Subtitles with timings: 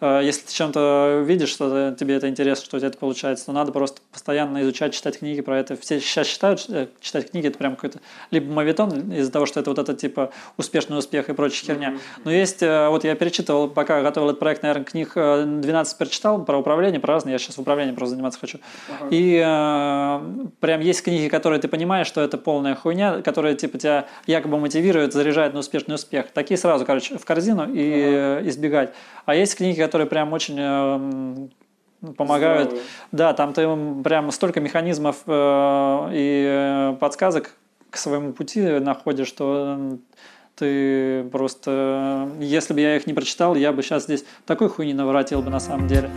[0.00, 3.52] э, если ты чем-то видишь, что тебе это интересно, что у тебя это получается, то
[3.52, 5.76] надо просто постоянно изучать, читать книги про это.
[5.76, 8.00] Все сейчас считают, что читать книги это прям какой-то
[8.30, 11.98] либо мовитон из-за того, что это вот это типа успешный успех и прочая херня.
[12.24, 17.00] Но есть, вот я перечитывал, пока готовил этот проект, наверное, книг 12 прочитал про управление,
[17.00, 18.58] про разные, я сейчас в управлении просто заниматься хочу.
[18.88, 19.08] Ага.
[19.10, 24.06] И э, прям есть книги, которые ты понимаешь, что это полная хуйня, которые типа тебя
[24.26, 26.30] якобы мотивируют, заряжают на успешный успех.
[26.32, 28.48] Такие сразу, короче, в корзину и ага.
[28.48, 28.92] избегать.
[29.26, 31.48] А есть книги, которые прям очень э,
[32.16, 32.68] помогают.
[32.68, 32.86] Здравые.
[33.10, 37.54] Да, там ты прям столько механизмов э, и э, подсказок
[37.88, 39.98] к своему пути находишь, что
[40.56, 42.28] ты просто...
[42.38, 45.60] Если бы я их не прочитал, я бы сейчас здесь такой хуйни наворотил бы на
[45.60, 46.10] самом деле.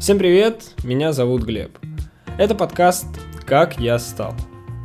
[0.00, 1.78] Всем привет, меня зовут Глеб.
[2.38, 3.06] Это подкаст
[3.44, 4.32] «Как я стал».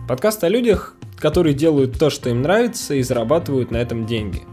[0.08, 4.44] Подкаст о людях, которые делают то, что им нравится и зарабатывают на этом деньги.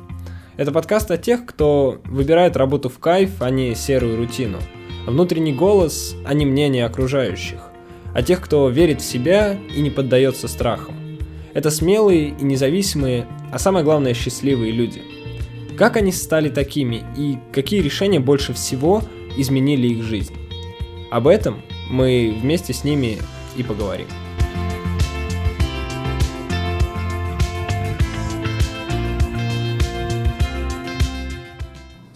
[0.57, 4.59] Это подкаст о тех, кто выбирает работу в кайф, а не серую рутину.
[5.07, 7.59] Внутренний голос, а не мнение окружающих.
[8.15, 10.95] О тех, кто верит в себя и не поддается страхам.
[11.53, 15.03] Это смелые и независимые, а самое главное счастливые люди.
[15.77, 19.03] Как они стали такими и какие решения больше всего
[19.37, 20.35] изменили их жизнь?
[21.11, 23.19] Об этом мы вместе с ними
[23.57, 24.07] и поговорим.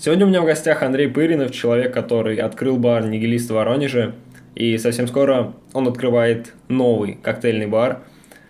[0.08, 4.14] Сегодня у меня в гостях Андрей Пыринов, человек, который открыл бар «Нигилист» в Воронеже.
[4.54, 8.00] И совсем скоро он открывает новый коктейльный бар,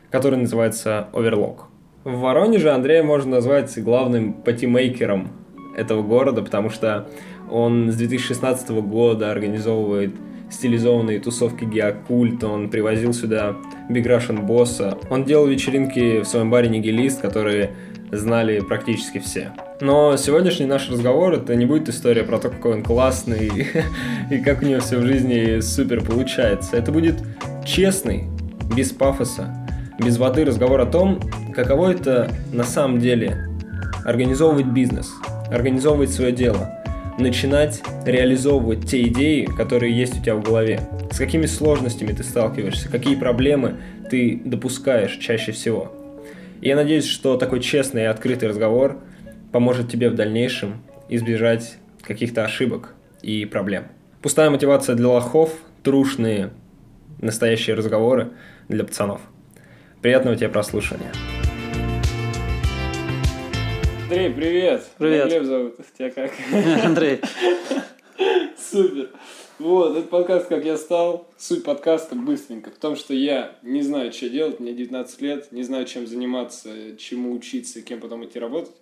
[0.09, 1.64] который называется «Оверлок».
[2.05, 5.33] В Воронеже Андрея можно назвать главным патимейкером
[5.77, 7.09] этого города, потому что
[7.51, 10.14] он с 2016 года организовывает
[10.51, 13.56] стилизованные тусовки Геокульт, он привозил сюда
[13.91, 14.97] Big Russian Босса.
[15.11, 17.73] Он делал вечеринки в своем баре Нигилист, которые
[18.12, 19.53] знали практически все.
[19.81, 23.51] Но сегодняшний наш разговор это не будет история про то, какой он классный
[24.31, 26.77] и как у него все в жизни супер получается.
[26.77, 27.17] Это будет
[27.64, 28.24] честный,
[28.74, 29.55] без пафоса,
[29.98, 31.20] без воды разговор о том,
[31.55, 33.48] каково это на самом деле
[34.05, 35.13] организовывать бизнес,
[35.51, 36.70] организовывать свое дело,
[37.19, 40.80] начинать реализовывать те идеи, которые есть у тебя в голове.
[41.11, 43.77] С какими сложностями ты сталкиваешься, какие проблемы
[44.11, 45.92] ты допускаешь чаще всего.
[46.61, 48.98] И я надеюсь, что такой честный и открытый разговор
[49.52, 53.89] поможет тебе в дальнейшем избежать каких-то ошибок и проблем.
[54.23, 55.52] Пустая мотивация для лохов,
[55.85, 56.51] трушные
[57.20, 58.33] настоящие разговоры
[58.69, 59.20] для пацанов.
[60.02, 61.13] Приятного тебе прослушивания.
[64.05, 64.85] Андрей, привет.
[64.98, 65.29] Привет.
[65.29, 65.77] Глеб зовут.
[65.96, 66.33] Тебя как?
[66.85, 67.20] Андрей.
[68.57, 69.11] Супер.
[69.58, 71.27] Вот, этот подкаст «Как я стал».
[71.36, 72.70] Суть подкаста быстренько.
[72.70, 76.96] В том, что я не знаю, что делать, мне 19 лет, не знаю, чем заниматься,
[76.96, 78.77] чему учиться, кем потом идти работать.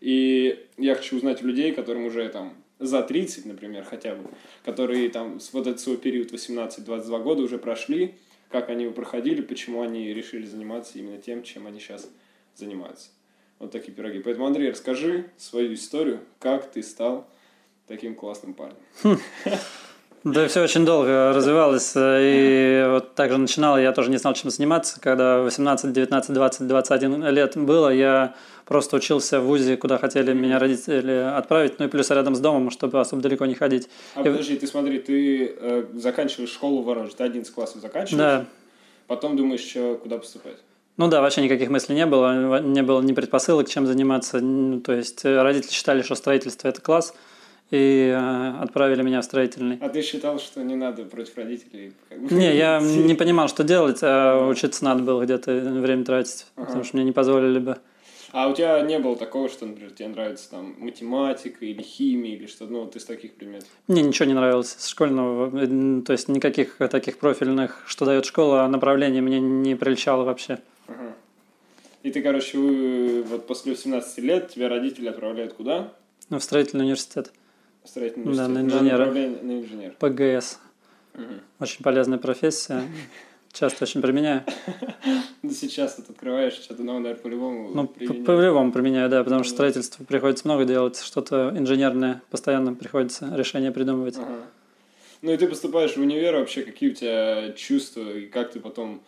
[0.00, 4.30] И я хочу узнать у людей, которым уже там за 30, например, хотя бы,
[4.64, 8.14] которые там вот этот свой период 18-22 года уже прошли,
[8.50, 12.08] как они его проходили, почему они решили заниматься именно тем, чем они сейчас
[12.54, 13.10] занимаются.
[13.58, 14.20] Вот такие пироги.
[14.20, 17.28] Поэтому, Андрей, расскажи свою историю, как ты стал
[17.86, 18.78] таким классным парнем.
[20.26, 21.92] Да, все очень долго развивалось.
[21.96, 25.00] И вот так же начинал, я тоже не знал, чем заниматься.
[25.00, 28.34] Когда 18, 19, 20, 21 лет было, я
[28.64, 32.72] просто учился в ВУЗе, куда хотели меня родители отправить, ну и плюс рядом с домом,
[32.72, 33.88] чтобы особо далеко не ходить.
[34.16, 34.24] А и...
[34.24, 38.18] подожди, ты смотри, ты э, заканчиваешь школу в Воронеже, ты 11 классов заканчиваешь?
[38.18, 38.44] Да.
[39.06, 40.56] Потом думаешь, что, куда поступать?
[40.96, 44.40] Ну да, вообще никаких мыслей не было, не было ни предпосылок, чем заниматься.
[44.40, 47.14] Ну, то есть э, родители считали, что строительство– это класс,
[47.70, 49.78] и э, отправили меня в строительный.
[49.80, 51.92] А ты считал, что не надо против родителей?
[52.10, 56.66] Не, я не понимал, что делать, а учиться надо было где-то время тратить, ага.
[56.66, 57.78] потому что мне не позволили бы.
[58.32, 62.46] А у тебя не было такого, что, например, тебе нравится там математика или химия или
[62.46, 63.68] что-то, ну, вот из таких предметов?
[63.88, 68.66] Мне ничего не нравилось с школьного, э, то есть никаких таких профильных, что дает школа,
[68.68, 70.58] направлений мне не приличало вообще.
[70.86, 71.14] Ага.
[72.02, 75.92] И ты, короче, вы, вот после 18 лет тебя родители отправляют куда?
[76.28, 77.32] Ну, в строительный университет.
[77.86, 78.48] Строительный университет?
[78.48, 79.06] Да, на инженера.
[79.06, 79.94] На, на инженер.
[79.98, 80.58] ПГС.
[81.14, 81.24] Угу.
[81.60, 82.82] Очень полезная профессия.
[83.52, 84.44] Часто очень применяю.
[85.42, 90.04] Ну, сейчас ты открываешь, что-то новое, наверное, по-любому Ну, по-любому применяю, да, потому что строительство
[90.04, 94.18] приходится много делать, что-то инженерное постоянно приходится решение придумывать.
[95.22, 99.02] Ну и ты поступаешь в универ, вообще какие у тебя чувства, и как ты потом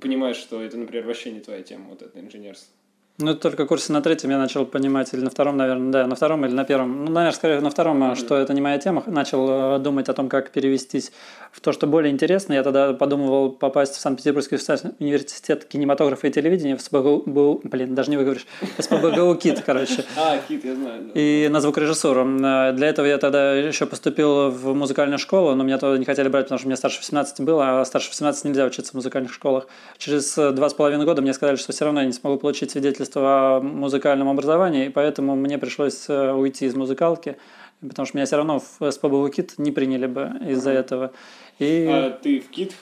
[0.00, 2.72] понимаешь, что это, например, вообще не твоя тема, вот это инженерство?
[3.18, 6.46] Ну, только курсе на третьем я начал понимать, или на втором, наверное, да, на втором
[6.46, 7.04] или на первом.
[7.04, 8.16] Ну, наверное, скорее на втором, mm-hmm.
[8.16, 9.02] что это не моя тема.
[9.06, 11.12] Начал э, думать о том, как перевестись
[11.52, 12.54] в то, что более интересно.
[12.54, 14.56] Я тогда подумывал попасть в Санкт-Петербургский
[15.00, 18.46] университет кинематографа и телевидения в СПБГУ, блин, даже не выговоришь,
[18.78, 20.04] СПБГУ КИТ, короче.
[20.16, 21.10] А, КИТ, я знаю.
[21.14, 22.26] И на звукорежиссуру.
[22.42, 26.28] Э, для этого я тогда еще поступил в музыкальную школу, но меня тогда не хотели
[26.28, 29.66] брать, потому что мне старше 18 было, а старше 18 нельзя учиться в музыкальных школах.
[29.98, 32.70] Через э, два с половиной года мне сказали, что все равно я не смогу получить
[32.70, 37.36] свидетельство свидетельство о музыкальном образовании, и поэтому мне пришлось э, уйти из музыкалки,
[37.80, 41.12] потому что меня все равно в СПБ КИТ не приняли бы из-за этого.
[41.60, 41.86] И...
[41.86, 42.72] А ты в КИТ,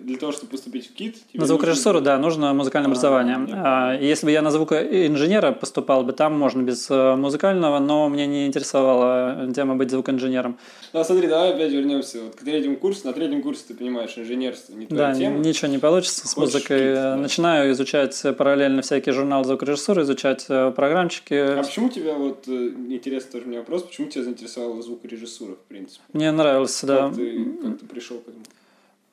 [0.00, 1.16] для того, чтобы поступить в КИТ?
[1.34, 2.12] На звукорежиссуру, нужно...
[2.12, 3.36] да, нужно музыкальное а, образование.
[3.52, 8.28] А, если бы я на звукоинженера поступал бы, там можно без э, музыкального, но мне
[8.28, 10.56] не интересовала тема быть звукоинженером.
[10.92, 13.08] Ну, смотри, давай опять вернемся вот к третьему курсу.
[13.08, 15.38] На третьем курсе ты понимаешь, инженерство не твоя да, тема.
[15.38, 16.94] ничего не получится с Хочешь музыкой.
[16.94, 17.16] Да.
[17.16, 21.34] Начинаю изучать параллельно всякие журналы звукорежиссуры, изучать э, программчики.
[21.34, 26.04] А почему тебя, вот, э, интересный тоже мне вопрос, почему тебя заинтересовала звукорежиссура, в принципе?
[26.12, 27.10] Мне нравилось, как да.
[27.10, 28.44] Ты, как ты пришел этому?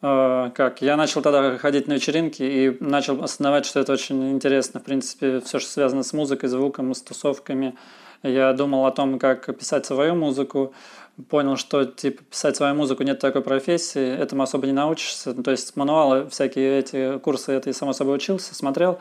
[0.02, 0.82] А, как?
[0.82, 4.80] Я начал тогда ходить на вечеринки и начал осознавать, что это очень интересно.
[4.80, 7.76] В принципе, все, что связано с музыкой, звуком, с тусовками.
[8.22, 10.74] Я думал о том, как писать свою музыку.
[11.30, 15.34] Понял, что типа писать свою музыку нет такой профессии, этому особо не научишься.
[15.34, 19.00] То есть мануалы, всякие эти курсы, это и само собой учился, смотрел.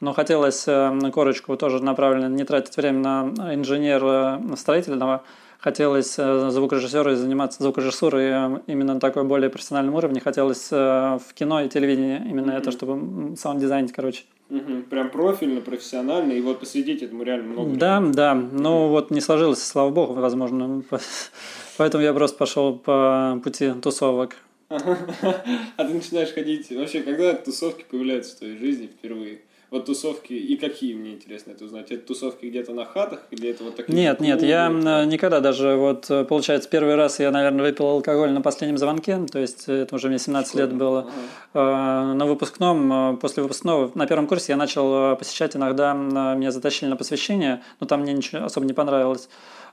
[0.00, 5.24] Но хотелось э, корочку тоже направленно не тратить время на инженера строительного,
[5.66, 10.20] хотелось э, звукорежиссерой заниматься звукорежиссурой э, именно на такой более профессиональном уровне.
[10.20, 10.76] Хотелось э,
[11.18, 12.58] в кино и телевидении именно mm-hmm.
[12.58, 14.22] это, чтобы саунд-дизайнить, короче.
[14.48, 14.82] Угу.
[14.90, 17.76] Прям профильно, профессионально, и вот посвятить этому реально много.
[17.76, 18.14] Да, времени.
[18.14, 18.34] да.
[18.34, 20.84] Ну вот не сложилось, слава богу, возможно.
[21.78, 24.36] Поэтому я просто пошел по пути тусовок.
[24.68, 26.70] А ты начинаешь ходить.
[26.70, 29.40] Вообще, когда тусовки появляются в твоей жизни впервые?
[29.76, 31.90] Вот тусовки, и какие, мне интересно это узнать?
[31.90, 33.94] Это тусовки где-то на хатах или это вот такие?
[33.94, 34.68] Нет, нет, я
[35.04, 39.68] никогда даже, вот, получается, первый раз я, наверное, выпил алкоголь на последнем звонке, то есть
[39.68, 40.64] это уже мне 17 Шкода.
[40.64, 41.00] лет было.
[41.00, 41.10] Ага.
[41.52, 46.96] А, на выпускном, после выпускного, на первом курсе я начал посещать иногда, меня затащили на
[46.96, 49.28] посвящение, но там мне ничего особо не понравилось.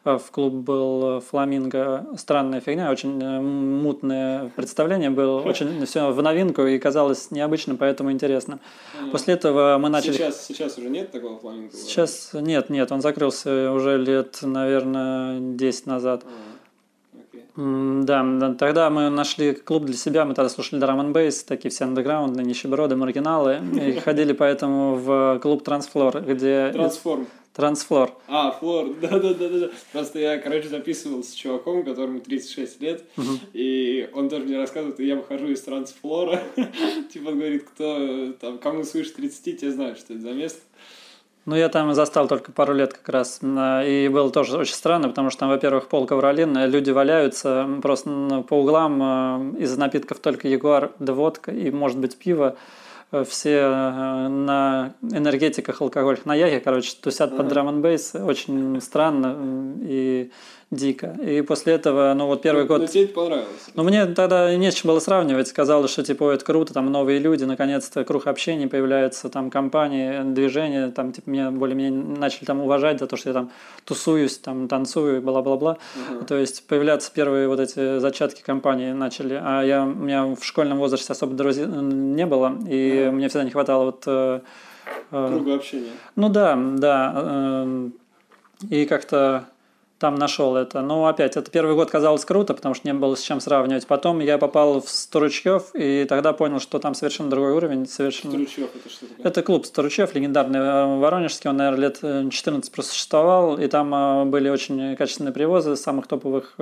[0.05, 2.05] Э, в клуб был Фламинго.
[2.17, 8.11] Странная фигня, очень э, мутное представление было, очень все в новинку и казалось необычным, поэтому
[8.11, 8.59] интересно.
[9.11, 10.13] После этого мы начали...
[10.13, 11.75] Сейчас, сейчас уже нет такого Фламинго?
[11.75, 16.23] Сейчас нет, нет, он закрылся уже лет, наверное, 10 назад.
[17.55, 22.41] Да, тогда мы нашли клуб для себя, мы тогда слушали н бейс, такие все андеграунды,
[22.41, 26.71] нищеброды, маргиналы, и ходили поэтому в клуб Трансфлор, где...
[26.73, 27.27] Трансформ.
[27.53, 28.11] Трансфлор.
[28.27, 29.69] А, флор, да-да-да.
[29.91, 33.27] Просто я, короче, записывал с чуваком, которому 36 лет, угу.
[33.53, 36.41] и он тоже мне рассказывает, и я выхожу из трансфлора.
[37.13, 40.61] типа, он говорит, кто там, кому свыше 30, те знают, что это за место.
[41.45, 43.41] Ну, я там застал только пару лет как раз.
[43.43, 48.61] И было тоже очень странно, потому что там, во-первых, пол ковролин, люди валяются просто по
[48.61, 52.55] углам, из напитков только ягуар да водка и, может быть, пиво
[53.27, 58.15] все э, на энергетиках алкогольных, на яге, короче, тусят под драм н бейс.
[58.15, 60.31] Очень странно и
[60.75, 61.15] дико.
[61.23, 62.81] И после этого, ну вот первый ну, год...
[62.81, 63.47] Но тебе это понравилось?
[63.75, 65.51] Ну мне тогда не с чем было сравнивать.
[65.51, 70.91] Казалось, что типа это круто, там новые люди, наконец-то круг общения появляется, там компании, движения,
[70.91, 73.51] там типа меня более-менее начали там уважать за то, что я там
[73.85, 75.77] тусуюсь, там танцую, бла-бла-бла.
[75.95, 76.25] Угу.
[76.25, 79.39] То есть появляться первые вот эти зачатки компании начали.
[79.41, 83.15] А я, у меня в школьном возрасте особо друзей не было, и угу.
[83.15, 84.03] мне всегда не хватало вот...
[84.07, 84.41] Э,
[85.11, 85.91] э, Круга общения.
[86.15, 87.13] Ну да, да.
[87.15, 87.89] Э,
[88.69, 89.45] и как-то
[90.03, 90.81] там нашел это.
[90.81, 93.87] Но опять, это первый год казалось круто, потому что не было с чем сравнивать.
[93.87, 97.87] Потом я попал в Сторучев, и тогда понял, что там совершенно другой уровень.
[97.87, 98.33] Совершенно...
[98.33, 99.25] Сторучев это что такое?
[99.25, 101.49] Это клуб Сторучев, легендарный э, воронежский.
[101.49, 106.57] Он, наверное, лет 14 э, просуществовал, и там э, были очень качественные привозы самых топовых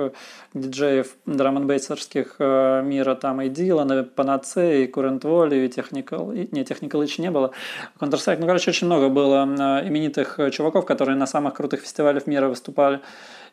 [0.54, 3.14] диджеев драм н мира.
[3.16, 6.30] Там и Дилан, и Панаце, и Курент Воли, и Техникал.
[6.30, 7.50] И, не, Техникал еще не было.
[7.98, 8.38] Counter-Strike.
[8.38, 9.42] Ну, короче, очень много было
[9.84, 13.00] именитых чуваков, которые на самых крутых фестивалях мира выступали.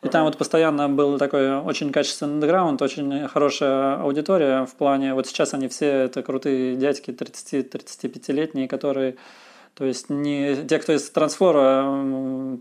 [0.02, 5.26] И там вот постоянно был такой очень качественный андеграунд, очень хорошая аудитория в плане, вот
[5.26, 9.16] сейчас они все это крутые дядьки 30-35-летние, которые
[9.74, 11.84] то есть не те, кто из трансфлора,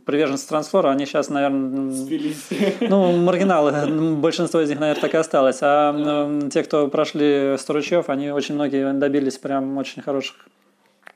[0.06, 2.48] приверженцы трансфлора, они сейчас, наверное, Спились.
[2.80, 5.58] ну, маргиналы, большинство из них, наверное, так и осталось.
[5.62, 10.36] А те, кто прошли Сторучев, они очень многие добились прям очень хороших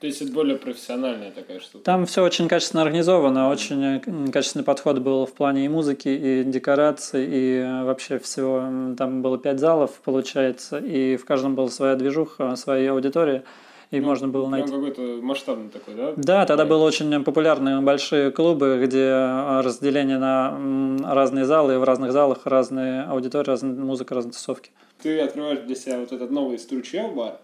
[0.04, 1.86] то есть это более профессиональная такая штука.
[1.86, 6.44] Там все очень качественно организовано, очень э, качественный подход был в плане и музыки, и
[6.44, 8.96] декораций, и э, вообще всего.
[8.98, 13.46] Там было пять залов, получается, и в каждом была своя движуха, своя аудитория.
[13.92, 14.74] и Ну, можно было найти.
[14.74, 16.14] Какой-то масштабный такой, да?
[16.18, 21.84] Да, тогда было очень популярны большие клубы, где э, разделение на разные залы, и в
[21.86, 24.72] разных залах разные аудитории, разная музыка, разные тусовки.
[25.02, 27.38] Ты открываешь для себя вот этот новый Стручев бар,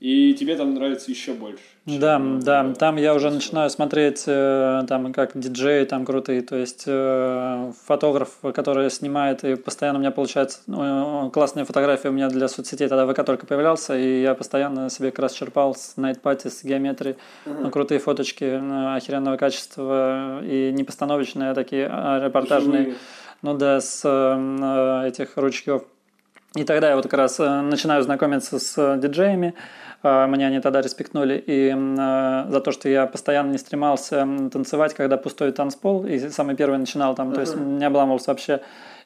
[0.00, 1.62] и тебе там нравится еще больше.
[1.86, 6.56] Да, да, э, там я уже начинаю смотреть, э, там, как диджеи там крутые, то
[6.56, 12.28] есть э, фотограф, который снимает, и постоянно у меня получается ну, классные фотографии у меня
[12.28, 16.20] для соцсетей, тогда ВК только появлялся, и я постоянно себе как раз черпал с Night
[16.22, 22.82] Party, с геометрии, ну, крутые фоточки э, охеренного качества, и не постановочные, а такие репортажные.
[22.82, 22.96] Живые.
[23.40, 25.84] Ну да, с э, этих ручков.
[26.56, 29.54] И тогда я вот как раз э, начинаю знакомиться с э, диджеями.
[30.02, 31.42] Э, Меня они тогда респектнули.
[31.46, 36.06] И э, за то, что я постоянно не стремался танцевать, когда пустой танцпол.
[36.06, 38.60] И самый первый начинал там, то есть не обламывался вообще.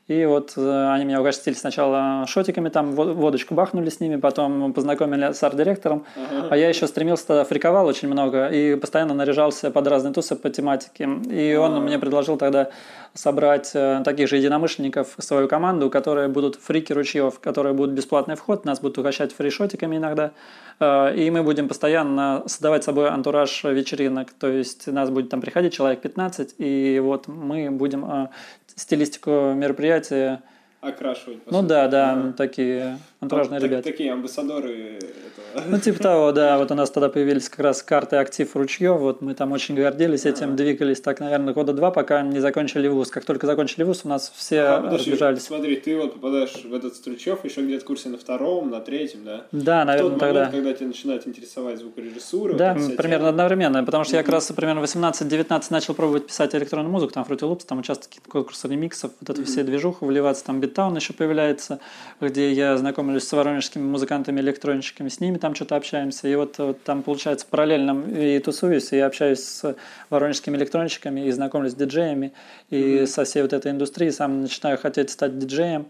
[0.09, 4.73] И вот э, они меня угостили сначала шотиками, там во- водочку бахнули с ними, потом
[4.73, 6.05] познакомили с арт-директором.
[6.51, 10.51] А я еще стремился тогда, фриковал очень много и постоянно наряжался под разные тусы по
[10.51, 11.09] тематике.
[11.31, 12.71] И он мне предложил тогда
[13.15, 18.35] собрать э, таких же единомышленников в свою команду, которые будут фрики ручьев, которые будут бесплатный
[18.35, 20.33] вход, нас будут угощать фришотиками иногда.
[20.81, 24.33] Э, И мы будем постоянно создавать собой антураж вечеринок.
[24.33, 28.29] То есть нас будет там приходить человек 15, и вот мы будем
[28.77, 30.43] стилистику мероприятия
[30.83, 31.39] Окрашивать.
[31.49, 32.33] ну да, да, Ага.
[32.37, 33.85] такие антуражные Так- ребята.
[33.85, 35.65] Такие амбассадоры этого.
[35.69, 36.59] Ну, типа того, да.
[36.59, 38.93] Вот у нас тогда появились как раз карты актив ручье.
[38.93, 43.11] Вот мы там очень гордились этим, двигались так, наверное, года два, пока не закончили вуз.
[43.11, 45.43] Как только закончили вуз, у нас все А, подожди, разбежались.
[45.45, 49.21] Смотри, ты вот попадаешь в этот Стручев еще где-то в курсе на втором, на третьем,
[49.25, 49.45] да?
[49.53, 50.35] Да, В наверное, тот тогда.
[50.47, 53.29] момент, когда тебя начинает интересовать звукорежиссура, Да, вот примерно тема.
[53.29, 57.41] одновременно, потому что я как раз примерно 18-19 начал пробовать писать электронную музыку, там Fruity
[57.49, 61.13] Loops, там участвовать в каких-то конкурсах ремиксов, вот это все движуху вливаться, там Биттаун еще
[61.13, 61.81] появляется,
[62.19, 66.83] где я знакомлюсь с воронежскими музыкантами, электронщиками, с ними там что-то общаемся, и вот, вот
[66.83, 69.77] там получается параллельно и тусуюсь, и общаюсь с
[70.09, 72.33] воронежскими электронщиками, и знакомлюсь с диджеями,
[72.71, 75.87] и со всей вот этой индустрией, сам начинаю хотеть стать диджеем,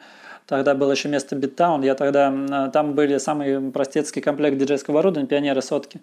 [0.49, 1.83] Тогда было еще место Биттаун.
[1.83, 6.01] Я тогда м, там были самый простецкий комплект диджейского оборудования, Pioneer'ы сотки.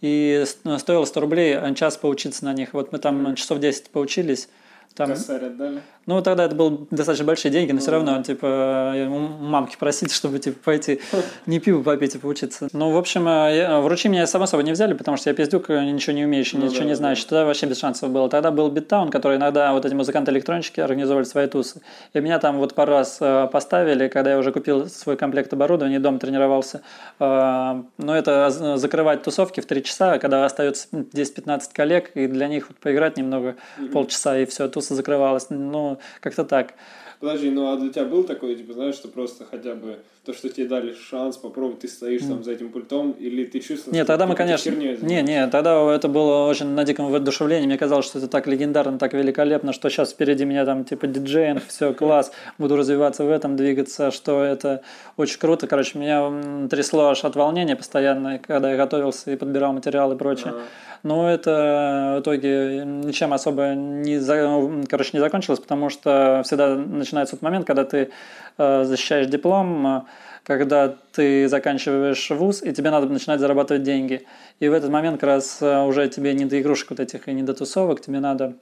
[0.00, 2.74] И ну, стоило 100 рублей а, час поучиться на них.
[2.74, 4.48] Вот мы там часов 10 поучились.
[4.94, 5.80] Там, Косарь отдали.
[6.06, 10.12] ну, тогда это были достаточно большие деньги, но все равно, типа, я у мамки просить,
[10.12, 11.00] чтобы, типа, пойти
[11.46, 12.68] не пиво попить и поучиться.
[12.72, 15.34] Ну, в общем, э, я- в ручьи меня само собой не взяли, потому что я
[15.34, 16.96] пиздюк, э, ничего не умеющий, Ну ничего да, не да.
[16.96, 17.22] знающий.
[17.22, 18.28] Тогда вообще без шансов было.
[18.28, 21.80] Тогда был Биттаун, который иногда вот эти музыканты-электронщики организовывали свои тусы.
[22.12, 26.00] И меня там вот пару раз э, поставили, когда я уже купил свой комплект оборудования,
[26.00, 26.82] дом тренировался.
[27.18, 32.68] Э, Но это закрывать тусовки в 3 часа, когда остается 10-15 коллег, и для них
[32.68, 33.56] вот поиграть немного
[33.92, 35.46] полчаса, и все, туса закрывалась.
[35.50, 36.74] Ну, как-то так.
[37.22, 40.48] Подожди, ну а для тебя был такой, типа, знаешь, что просто хотя бы то, что
[40.48, 44.26] тебе дали шанс попробовать, ты стоишь там за этим пультом, или ты чувствовал, Нет, тогда
[44.26, 44.70] мы, конечно...
[44.70, 47.66] Не, не, тогда это было очень на диком воодушевлении.
[47.66, 51.62] Мне казалось, что это так легендарно, так великолепно, что сейчас впереди меня там типа диджеинг,
[51.68, 54.82] все, класс, буду развиваться в этом, двигаться, что это
[55.16, 55.68] очень круто.
[55.68, 60.48] Короче, меня трясло аж от волнения постоянно, когда я готовился и подбирал материал и прочее.
[60.48, 60.62] Ага.
[61.02, 67.11] Но это в итоге ничем особо не, за- короче, не закончилось, потому что всегда начинается
[67.12, 68.10] тот момент, когда ты
[68.58, 70.02] э, защищаешь диплом, э,
[70.44, 74.26] когда ты заканчиваешь вуз, и тебе надо начинать зарабатывать деньги.
[74.60, 77.32] И в этот момент как раз э, уже тебе не до игрушек вот этих и
[77.32, 78.54] не до тусовок, тебе надо,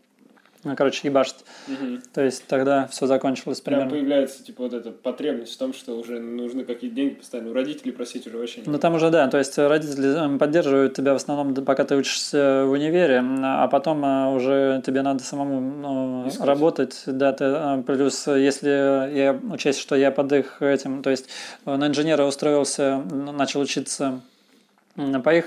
[0.76, 1.44] короче, ебашить.
[1.66, 2.02] Мгм.
[2.12, 3.90] То есть тогда все закончилось примерно.
[3.90, 7.50] появляется, типа, вот эта потребность в том, что уже нужны какие-то деньги постоянно.
[7.50, 10.94] У родителей просить уже вообще не Ну там уже да, то есть родители э, поддерживают
[10.94, 15.60] тебя в основном, пока ты учишься в универе, а потом э, уже тебе надо самому
[15.60, 16.46] ну, Искать.
[16.46, 18.68] работать, да, ты, э, плюс э, если
[19.16, 21.28] я учесть, что я под их этим, то есть
[21.64, 24.20] э, на инженера устроился, начал учиться
[24.97, 25.47] по их,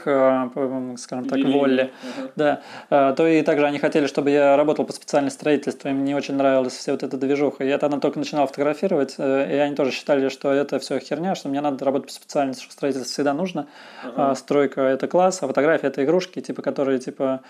[0.98, 1.60] скажем так, Велению.
[1.60, 2.30] воле, Ага.
[2.36, 6.16] да, э, то и также они хотели, чтобы я работал по специальности строительства, им не
[6.16, 7.64] очень нравилась вся вот эта движуха.
[7.64, 11.50] Я тогда только начинал фотографировать, э, и они тоже считали, что это все херня, что
[11.50, 13.68] мне надо работать по специальности, что строительство всегда нужно.
[14.04, 14.32] Ага.
[14.32, 17.42] А стройка это класс, а фотография это игрушки, типа, которые, типа,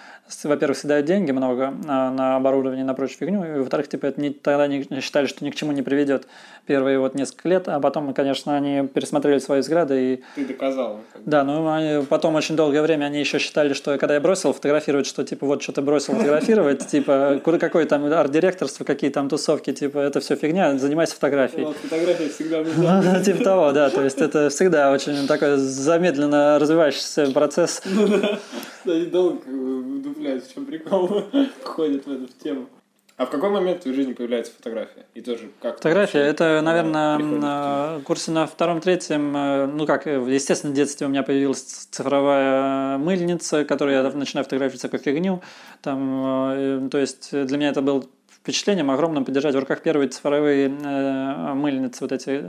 [0.44, 4.32] во-первых, съедают деньги много а, на оборудование, на прочую фигню, и во-вторых, типа, это не,
[4.32, 6.28] тогда не, считали, что ни к чему не приведет
[6.66, 11.02] первые вот несколько лет, а потом, конечно, они пересмотрели свои взгляды и Ты доказал.
[11.26, 15.06] да, ну они, потом очень долгое время они еще считали, что когда я бросил фотографировать,
[15.06, 20.00] что типа вот что ты бросил фотографировать, типа какое там арт-директорство, какие там тусовки, типа
[20.00, 21.68] это все фигня, занимайся фотографией.
[21.82, 22.64] Фотография всегда
[23.24, 27.82] Типа того, да, то есть это всегда очень такой замедленно развивающийся процесс.
[27.86, 28.40] Ну да.
[28.86, 31.24] Долго вдупляюсь, в чем прикол
[31.64, 32.68] ходит в эту тему.
[33.16, 35.06] А в какой момент в твоей жизни появляется фотография?
[35.14, 35.76] И тоже как?
[35.76, 41.22] Фотография, это, наверное, на курсе на втором-третьем, э, ну как, естественно, в детстве у меня
[41.22, 45.42] появилась цифровая мыльница, которую я начинаю фотографировать всякую фигню.
[45.82, 50.70] Там, э, то есть для меня это было впечатлением огромным подержать в руках первые цифровые
[50.70, 52.44] э, мыльницы, вот эти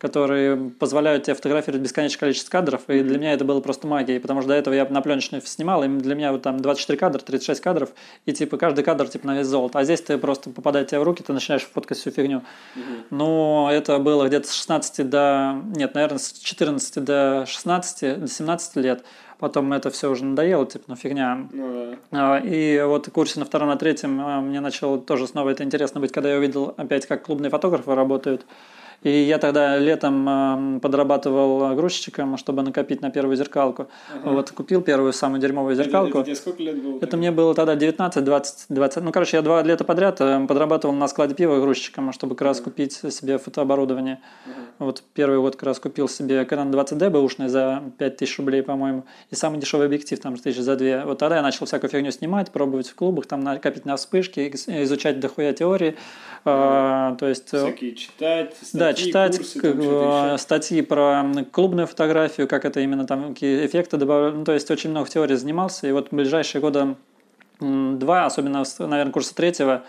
[0.00, 4.40] которые позволяют тебе фотографировать бесконечное количество кадров, и для меня это было просто магией, потому
[4.40, 7.60] что до этого я на пленочной снимал, и для меня вот там 24 кадра, 36
[7.60, 7.90] кадров,
[8.24, 11.02] и типа каждый кадр типа на весь золото, а здесь ты просто попадает тебе в
[11.02, 12.38] руки, ты начинаешь фоткать всю фигню.
[12.38, 12.84] Угу.
[13.10, 18.76] Ну, это было где-то с 16 до, нет, наверное, с 14 до 16, до 17
[18.76, 19.04] лет,
[19.38, 21.46] потом это все уже надоело, типа, ну фигня.
[21.52, 22.38] Ну, да.
[22.38, 26.00] И вот в курсе на втором, на третьем а, мне начало тоже снова это интересно
[26.00, 28.46] быть, когда я увидел опять, как клубные фотографы работают.
[29.02, 33.88] И я тогда летом подрабатывал грузчиком, чтобы накопить на первую зеркалку.
[34.14, 34.30] Ага.
[34.30, 36.18] Вот купил первую самую дерьмовую зеркалку.
[36.18, 36.98] Это, это, сколько лет было?
[37.00, 39.02] Это мне было тогда 19, 20, 20.
[39.02, 42.58] Ну, короче, я два лета подряд э, подрабатывал на складе пива грузчиком, чтобы как раз
[42.58, 42.64] ага.
[42.64, 44.20] купить себе фотооборудование.
[44.44, 44.54] Ага.
[44.80, 49.04] Вот первый год как раз купил себе Canon 20D бэушный за 5000 рублей, по-моему.
[49.30, 51.04] И самый дешевый объектив, там, тысяч за две.
[51.04, 55.20] Вот тогда я начал всякую фигню снимать, пробовать в клубах, там накопить на вспышки, изучать
[55.20, 55.96] дохуя теории.
[56.44, 57.52] А, то есть...
[57.52, 63.06] Э, Всякие читать, статьи, Да, читать курсы, там, статьи про клубную фотографию, как это именно
[63.06, 64.36] там, какие эффекты добавляют.
[64.36, 65.86] Ну, то есть очень много теорий занимался.
[65.86, 66.96] И вот в ближайшие года
[67.60, 69.82] два, особенно, наверное, курса третьего,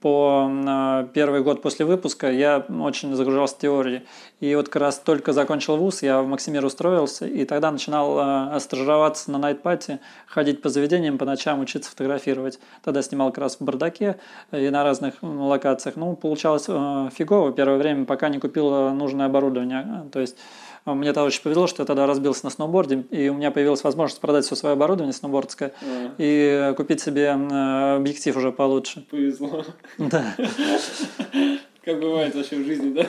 [0.00, 4.02] по э, первый год после выпуска я очень загружался в теории.
[4.40, 8.60] И вот как раз только закончил вуз, я в Максимир устроился, и тогда начинал э,
[8.60, 12.58] стажироваться на найтпати, ходить по заведениям, по ночам учиться фотографировать.
[12.82, 14.18] Тогда снимал как раз в бардаке
[14.52, 15.96] и на разных локациях.
[15.96, 20.06] Ну, получалось э, фигово первое время, пока не купил нужное оборудование.
[20.12, 23.34] То есть а мне тогда очень повезло, что я тогда разбился на сноуборде, и у
[23.34, 26.14] меня появилась возможность продать все свое оборудование сноубордское а.
[26.18, 29.04] и купить себе э, объектив уже получше.
[29.10, 29.64] Повезло.
[29.98, 30.34] Да.
[31.84, 33.06] Как бывает вообще в жизни, да?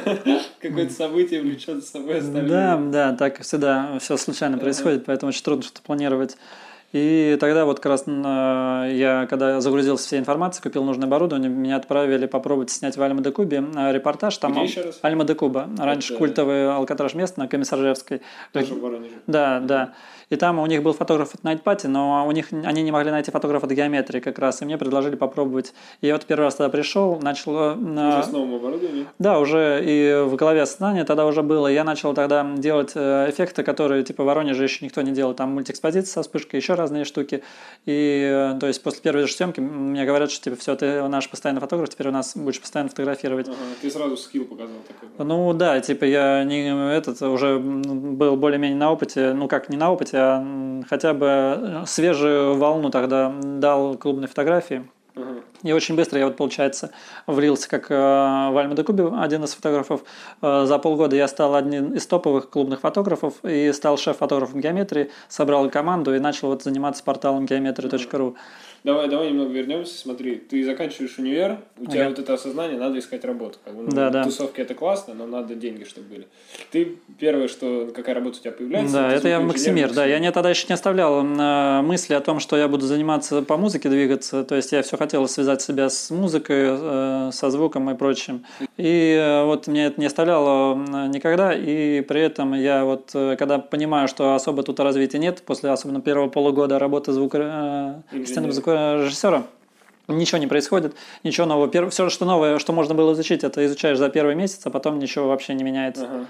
[0.62, 2.48] Какое-то событие влечет за собой остальное.
[2.48, 6.38] Да, да, так всегда все случайно происходит, поэтому очень трудно что-то планировать.
[6.94, 12.26] И тогда вот как раз я, когда загрузился всей информацией, купил нужное оборудование, меня отправили
[12.26, 14.38] попробовать снять в Альма-де-Кубе э, репортаж.
[14.38, 15.00] Там Где еще раз?
[15.02, 15.70] Альма-де-Куба.
[15.78, 16.20] Раньше Это...
[16.20, 18.22] культовый алкатраж место на Комиссаржевской.
[18.52, 19.16] Тоже в Воронеже.
[19.28, 19.94] Да, да.
[20.32, 23.12] И там у них был фотограф от Night Party, но у них они не могли
[23.12, 25.74] найти фотографа от геометрии как раз, и мне предложили попробовать.
[26.00, 27.54] И я вот первый раз тогда пришел, начал...
[27.58, 29.08] Э, уже с новым оборудованием?
[29.20, 31.68] Да, уже и в голове осознание тогда уже было.
[31.68, 35.34] Я начал тогда делать э, эффекты, которые типа в Воронеже еще никто не делал.
[35.34, 37.44] Там мультиэкспозиция со вспышкой, еще разные штуки.
[37.86, 41.30] И э, то есть после первой же съемки мне говорят, что типа все, ты наш
[41.30, 43.50] постоянный фотограф, теперь у нас будешь постоянно фотографировать.
[43.50, 45.10] Ага, ты сразу скилл показал такой.
[45.26, 49.92] Ну да, типа я не этот уже был более-менее на опыте, ну как не на
[49.92, 50.21] опыте,
[50.88, 54.84] хотя бы э, свежую волну тогда дал клубной фотографии.
[55.16, 55.44] Uh-huh.
[55.64, 56.92] И очень быстро я вот, получается,
[57.28, 60.04] влился как э, в Альма де Кубе, один из фотографов.
[60.42, 65.70] Э, за полгода я стал одним из топовых клубных фотографов и стал шеф-фотографом геометрии, собрал
[65.70, 68.36] команду и начал вот заниматься порталом geometry.ru.
[68.84, 69.96] Давай, давай немного вернемся.
[69.96, 73.60] Смотри, ты заканчиваешь универ, у тебя вот это осознание, надо искать работу.
[73.64, 74.24] Как бы, ну, да, да.
[74.24, 76.28] Тусовки это классно, но надо деньги, чтобы были.
[76.72, 78.94] Ты первое, что какая работа у тебя появляется?
[78.94, 80.06] Да, это я в Максимир, да.
[80.06, 83.56] Я не тогда еще не оставлял э, мысли о том, что я буду заниматься по
[83.56, 84.44] музыке двигаться.
[84.44, 88.46] То есть я все хотел связать себя с музыкой, э, со звуком и прочим.
[88.78, 90.76] И э, вот мне это не оставляло
[91.08, 91.54] никогда.
[91.54, 96.30] И при этом я вот, когда понимаю, что особо тут развития нет, после особенно первого
[96.30, 99.44] полугода работы звука, э, звука режиссера
[100.08, 101.90] ничего не происходит, ничего нового.
[101.90, 105.28] Все, что новое, что можно было изучить, это изучаешь за первый месяц, а потом ничего
[105.28, 106.26] вообще не меняется.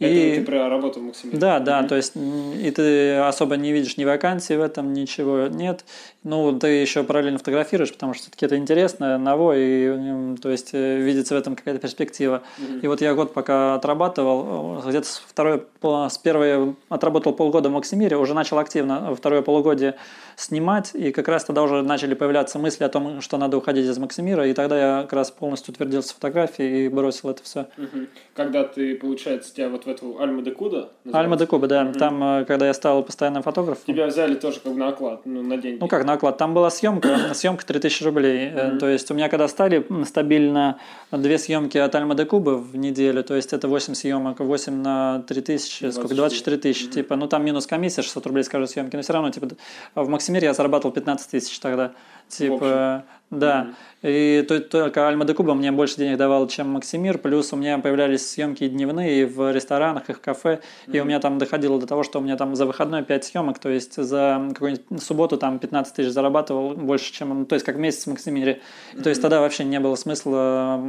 [0.00, 0.10] Ага.
[0.10, 0.28] И...
[0.30, 1.38] Это ты про работу в Максимиле.
[1.38, 1.88] Да, да, mm-hmm.
[1.88, 5.84] то есть и ты особо не видишь ни вакансий в этом, ничего нет.
[6.24, 10.98] Ну, ты еще параллельно фотографируешь, потому что все-таки это интересно, ново, и то есть э,
[10.98, 12.42] видится в этом какая-то перспектива.
[12.58, 12.80] Mm-hmm.
[12.80, 18.34] И вот я год пока отрабатывал, где-то второе, с первой отработал полгода в Максимире, уже
[18.34, 19.94] начал активно второе полугодие
[20.36, 23.98] снимать, и как раз тогда уже начали появляться мысли о том, что надо уходить из
[23.98, 27.68] Максимира, и тогда я как раз полностью утвердился в фотографии и бросил это все.
[27.76, 28.08] Mm-hmm.
[28.34, 30.88] Когда ты, получается, тебя вот в эту Альма де Куда?
[31.12, 31.84] Альма де Куба, да.
[31.84, 31.98] Угу.
[31.98, 33.82] Там, э, когда я стал постоянным фотографом.
[33.86, 35.78] Тебя взяли тоже как на оклад, ну, на деньги.
[35.80, 36.38] Ну, как на оклад.
[36.38, 38.48] Там была съемка, съемка 3000 рублей.
[38.48, 38.78] Угу.
[38.78, 40.78] То есть у меня когда стали стабильно
[41.10, 45.24] две съемки от Альма де Кубы в неделю, то есть это 8 съемок, 8 на
[45.28, 46.84] 3000, сколько, 24 тысячи.
[46.86, 46.92] Угу.
[46.92, 49.48] Типа, ну там минус комиссия, 600 рублей с каждой съемки, но все равно, типа,
[49.94, 51.92] в Максимире я зарабатывал 15 тысяч тогда.
[52.28, 53.68] Типа, да.
[54.02, 54.40] Mm-hmm.
[54.40, 57.18] И то, только Альма де Куба мне больше денег давал, чем Максимир.
[57.18, 60.60] Плюс у меня появлялись съемки дневные в ресторанах, и в кафе.
[60.86, 60.96] Mm-hmm.
[60.96, 63.58] И у меня там доходило до того, что у меня там за выходной 5 съемок.
[63.58, 67.40] То есть за какую-нибудь субботу там 15 тысяч зарабатывал больше, чем...
[67.40, 68.60] Ну, то есть как месяц в Максимире.
[68.94, 69.02] Mm-hmm.
[69.02, 70.80] То есть тогда вообще не было смысла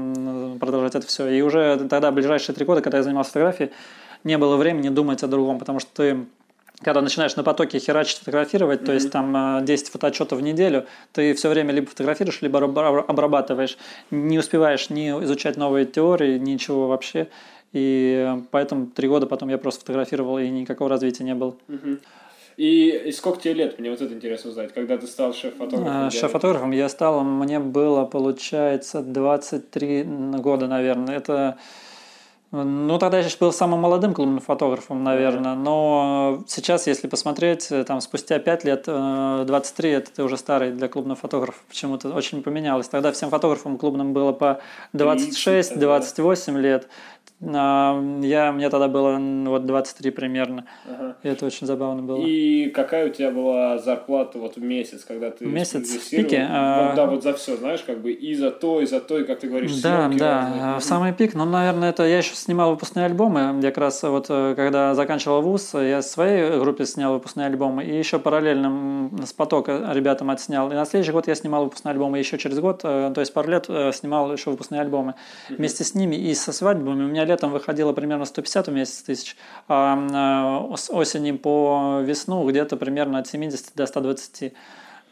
[0.59, 1.27] продолжать это все.
[1.27, 3.71] И уже тогда, ближайшие три года, когда я занимался фотографией,
[4.23, 6.25] не было времени думать о другом, потому что ты
[6.81, 8.85] когда начинаешь на потоке херачить, фотографировать, mm-hmm.
[8.85, 13.77] то есть там 10 э, фотоотчетов в неделю, ты все время либо фотографируешь, либо обрабатываешь.
[14.11, 17.27] Не успеваешь ни изучать новые теории, ничего вообще.
[17.73, 21.55] И поэтому три года потом я просто фотографировал, и никакого развития не было.
[21.67, 21.99] Mm-hmm.
[22.57, 23.79] И, и сколько тебе лет?
[23.79, 24.73] Мне вот это интересно узнать.
[24.73, 26.07] Когда ты стал шеф-фотографом?
[26.07, 30.03] А, шеф-фотографом я стал, мне было, получается, 23
[30.39, 31.17] года, наверное.
[31.17, 31.57] Это
[32.63, 35.55] ну, тогда я был самым молодым клубным фотографом, наверное.
[35.55, 40.71] Но сейчас, если посмотреть, э, там спустя 5 лет, 23, э, это ты уже старый
[40.71, 41.61] для клубных фотографов.
[41.67, 42.87] Почему-то очень поменялось.
[42.87, 44.59] Тогда всем фотографам клубным было по
[44.93, 46.87] 26-28 лет.
[47.41, 49.17] А, я, мне тогда было
[49.49, 50.65] вот 23 примерно.
[50.89, 51.17] Ага.
[51.21, 52.25] И это очень забавно было.
[52.25, 56.47] И какая у тебя была зарплата вот в месяц, когда ты Месяц в пике?
[56.49, 56.95] А...
[56.95, 59.39] Да, вот за все, знаешь, как бы и за то, и за то, и как
[59.39, 60.79] ты говоришь, Да, да, разные.
[60.79, 61.33] в самый пик.
[61.33, 63.59] Ну, наверное, это я еще снимал выпускные альбомы.
[63.61, 67.83] Я как раз вот э, когда заканчивал вуз, я в своей группе снял выпускные альбомы.
[67.83, 70.71] И еще параллельно с потока ребятам отснял.
[70.71, 72.81] И на следующий год я снимал выпускные альбомы еще через год.
[72.83, 75.15] Э, то есть пару лет э, снимал еще выпускные альбомы.
[75.49, 79.35] Вместе с ними и со свадьбами у меня летом выходило примерно 150 в месяц тысяч,
[79.67, 84.53] а с осени по весну где-то примерно от 70 до 120.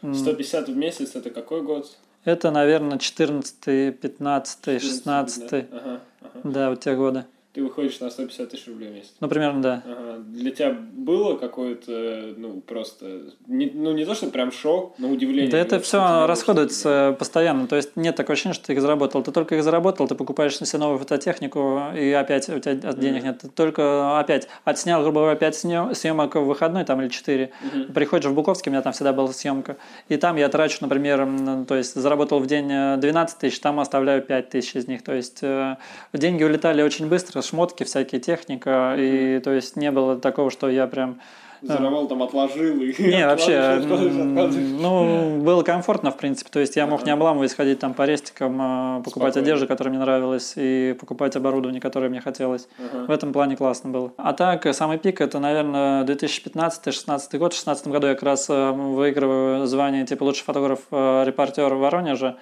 [0.02, 1.96] 150 в месяц это какой год?
[2.24, 5.50] Это, наверное, 14, 15, 16.
[5.50, 6.40] Да, ага, ага.
[6.42, 9.12] да вот те годы ты выходишь на 150 тысяч рублей в месяц.
[9.20, 9.82] Ну, примерно, да.
[9.86, 10.18] Ага.
[10.26, 15.52] Для тебя было какое-то, ну, просто, не, ну, не то, что прям шок, но удивление.
[15.52, 19.22] Да это все расходуется постоянно, то есть нет такого ощущения, что ты их заработал.
[19.22, 23.22] Ты только их заработал, ты покупаешь на себе новую фототехнику, и опять у тебя денег
[23.22, 23.24] mm-hmm.
[23.24, 23.38] нет.
[23.38, 25.56] Ты только опять отснял, грубо говоря, 5
[25.96, 27.44] съемок в выходной, там, или 4.
[27.44, 27.92] Mm-hmm.
[27.92, 29.76] Приходишь в Буковский, у меня там всегда была съемка,
[30.08, 34.48] и там я трачу, например, то есть заработал в день 12 тысяч, там оставляю 5
[34.48, 35.04] тысяч из них.
[35.04, 35.76] То есть э,
[36.12, 40.86] деньги улетали очень быстро, шмотки, всякие техника, и то есть не было такого, что я
[40.86, 41.20] прям
[41.64, 43.02] Заровал, там отложил и...
[43.02, 46.50] Не, вообще, ну, было комфортно, в принципе.
[46.50, 50.02] То есть я мог не обламываясь ходить там по рестикам, а, покупать одежду, которая мне
[50.02, 52.68] нравилась, и покупать оборудование, которое мне хотелось.
[53.06, 54.12] В этом плане классно было.
[54.18, 57.54] А так, самый пик, это, наверное, 2015-2016 год.
[57.54, 62.36] В 2016 году я как раз э, выигрываю звание типа лучший фотограф-репортер э, в Воронеже.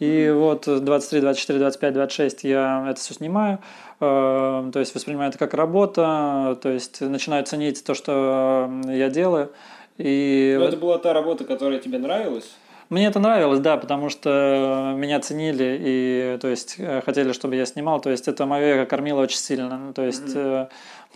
[0.00, 3.60] И вот 23, 24, 25, 26 я это все снимаю.
[4.00, 9.52] Э, то есть воспринимаю это как работа, то есть начинаю ценить то, что я делаю.
[9.98, 10.56] И...
[10.58, 12.50] Но это была та работа, которая тебе нравилась?
[12.90, 18.00] Мне это нравилось, да, потому что меня ценили и, то есть, хотели, чтобы я снимал.
[18.00, 19.92] То есть, это мое эго кормило очень сильно.
[19.94, 20.68] То есть, mm-hmm.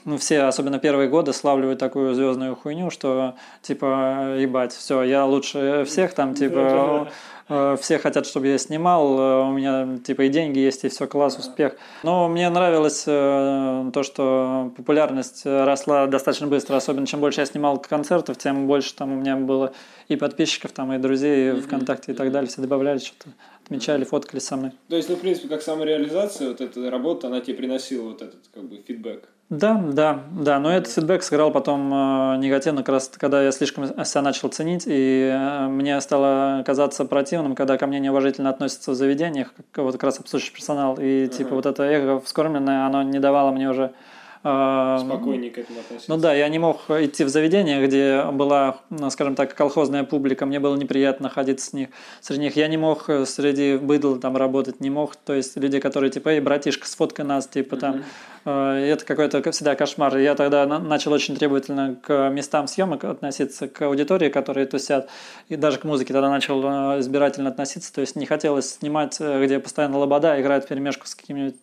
[0.09, 5.85] Ну, все, особенно первые годы, славливают такую звездную хуйню, что, типа, ебать, все, я лучше
[5.87, 7.09] всех там, типа,
[7.49, 11.07] Э, все хотят, чтобы я снимал, э, у меня типа и деньги есть, и все,
[11.07, 11.77] класс, успех.
[12.03, 17.79] Но мне нравилось э, то, что популярность росла достаточно быстро, особенно чем больше я снимал
[17.81, 19.73] концертов, тем больше там у меня было
[20.09, 21.63] и подписчиков, там, и друзей mm-hmm.
[21.63, 23.31] ВКонтакте и так далее, все добавляли что-то
[23.65, 24.73] отмечали, фоткали со мной.
[24.89, 28.49] То есть, ну, в принципе, как самореализация, вот эта работа, она тебе приносила вот этот,
[28.53, 29.29] как бы, фидбэк?
[29.51, 33.87] Да, да, да, но этот фидбэк сыграл потом э, негативно, как раз когда я слишком
[34.05, 38.95] себя начал ценить, и э, мне стало казаться противным, когда ко мне неуважительно относятся в
[38.95, 41.29] заведениях, как, вот как раз обслуживающий персонал, и uh-huh.
[41.29, 43.93] типа вот это эго вскормленное, оно не давало мне уже
[44.41, 46.11] Спокойнее к этому относиться.
[46.11, 50.47] Ну да, я не мог идти в заведение, где была, ну, скажем так, колхозная публика,
[50.47, 51.89] мне было неприятно находиться с них,
[52.21, 52.57] среди них.
[52.57, 56.31] Я не мог э, среди быдла там работать, не мог, то есть люди, которые типа,
[56.31, 58.05] эй, братишка, сфоткай нас, типа там,
[58.45, 58.93] mm-hmm.
[58.93, 60.17] это какой-то всегда кошмар.
[60.19, 65.09] Я тогда начал очень требовательно к местам съемок относиться, к аудитории, которые тусят,
[65.49, 69.59] и даже к музыке тогда начал э, избирательно относиться, то есть не хотелось снимать, где
[69.59, 71.57] постоянно лобода играет в перемешку с какими-нибудь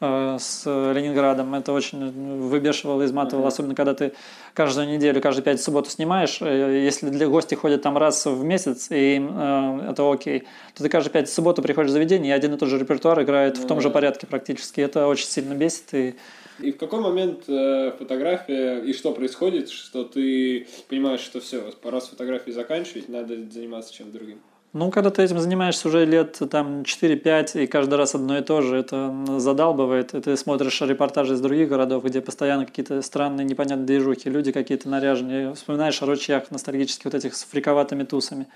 [0.00, 1.54] с Ленинградом.
[1.54, 2.10] Это очень
[2.48, 4.12] выбешивало, изматывало, особенно когда ты
[4.54, 6.38] каждую неделю, каждые пять субботу снимаешь.
[6.40, 10.40] Э, если для гости ходят там раз в месяц, и им э, это окей,
[10.74, 13.58] то ты каждую пять субботу приходишь в заведение, и один и тот же репертуар играет
[13.58, 14.80] в том же порядке практически.
[14.80, 15.92] Это очень сильно бесит.
[15.92, 16.16] И
[16.58, 22.00] и в какой момент э, фотография и что происходит, что ты понимаешь, что все, пора
[22.00, 24.40] с фотографией заканчивать, надо заниматься чем-то другим?
[24.78, 28.60] Ну, когда ты этим занимаешься уже лет там 4-5, и каждый раз одно и то
[28.60, 30.12] же, это задалбывает.
[30.12, 34.90] И ты смотришь репортажи из других городов, где постоянно какие-то странные, непонятные движухи, люди какие-то
[34.90, 35.54] наряженные.
[35.54, 38.48] Вспоминаешь о ручьях ностальгических вот этих с фриковатыми тусами.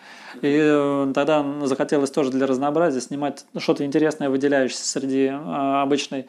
[0.42, 6.26] И э, тогда захотелось тоже для разнообразия снимать что-то интересное, выделяющееся среди а, обычной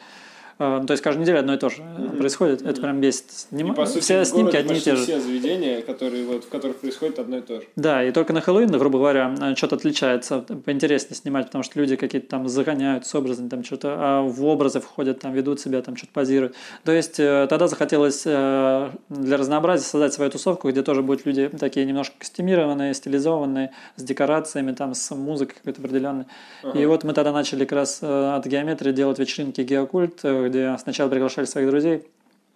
[0.86, 2.18] то есть каждую неделю одно и то же mm-hmm.
[2.18, 2.62] происходит.
[2.62, 3.30] Это прям бесит.
[3.30, 3.72] Сним...
[3.72, 5.02] И, по сути, все снимки одни и те же.
[5.02, 7.66] Все заведения, которые, вот, в которых происходит одно и то же.
[7.76, 10.40] Да, и только на Хэллоуин, грубо говоря, что-то отличается.
[10.40, 14.80] Поинтереснее снимать, потому что люди какие-то там загоняют с образами, там что-то а в образы
[14.80, 16.54] входят, там ведут себя, там что-то позируют.
[16.84, 21.48] То есть э, тогда захотелось э, для разнообразия создать свою тусовку, где тоже будут люди
[21.48, 26.24] такие немножко костюмированные, стилизованные, с декорациями, там, с музыкой какой-то определенной.
[26.62, 26.78] Ага.
[26.78, 30.20] И вот мы тогда начали как раз э, от геометрии делать вечеринки геокульт,
[30.52, 32.04] где сначала приглашали своих друзей.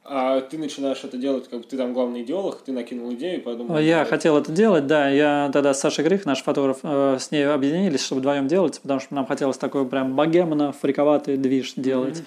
[0.09, 3.79] А ты начинаешь это делать, как бы ты там главный идеолог, ты накинул идею подумал...
[3.79, 4.09] Я делать.
[4.09, 5.09] хотел это делать, да.
[5.09, 9.01] Я тогда с Сашей Грих, наш фотограф, э, с ней объединились, чтобы вдвоем делать, потому
[9.01, 12.19] что нам хотелось такой прям богемно фриковатый движ делать.
[12.19, 12.25] Mm-hmm.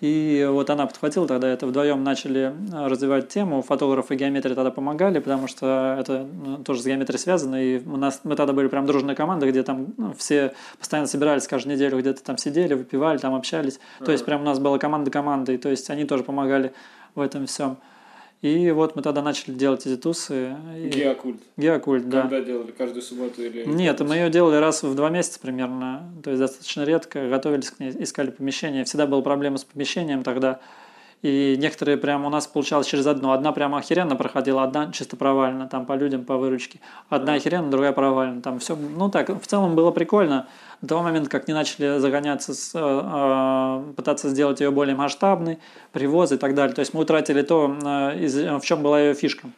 [0.00, 3.60] И вот она подхватила тогда это, вдвоем начали э, развивать тему.
[3.62, 7.62] Фотографы и геометрия тогда помогали, потому что это ну, тоже с геометрией связано.
[7.62, 11.46] И у нас, мы тогда были прям дружная команда, где там ну, все постоянно собирались
[11.46, 13.78] каждую неделю, где-то там сидели, выпивали, там общались.
[14.00, 14.06] Uh-huh.
[14.06, 16.72] То есть прям у нас была команда командой, то есть они тоже помогали
[17.14, 17.76] в этом всем.
[18.42, 20.56] И вот мы тогда начали делать эти тусы.
[20.74, 21.40] Геокульт.
[21.58, 22.22] Геокульт, да.
[22.22, 22.70] Когда делали?
[22.70, 23.64] Каждую субботу или...
[23.64, 26.10] Нет, мы ее делали раз в два месяца примерно.
[26.24, 27.28] То есть достаточно редко.
[27.28, 28.84] Готовились к ней, искали помещение.
[28.84, 30.60] Всегда была проблема с помещением тогда.
[31.22, 33.32] И некоторые прям у нас получалось через одну.
[33.32, 36.80] Одна прямо охеренно проходила, одна чисто провально, там по людям, по выручке.
[37.10, 38.40] Одна охеренно, другая провально.
[38.40, 40.48] Там все, ну так, в целом было прикольно.
[40.80, 45.58] До того момента, как не начали загоняться, с, э, э, пытаться сделать ее более масштабной,
[45.92, 46.74] привозы и так далее.
[46.74, 49.50] То есть мы утратили то, э, из, в чем была ее фишка.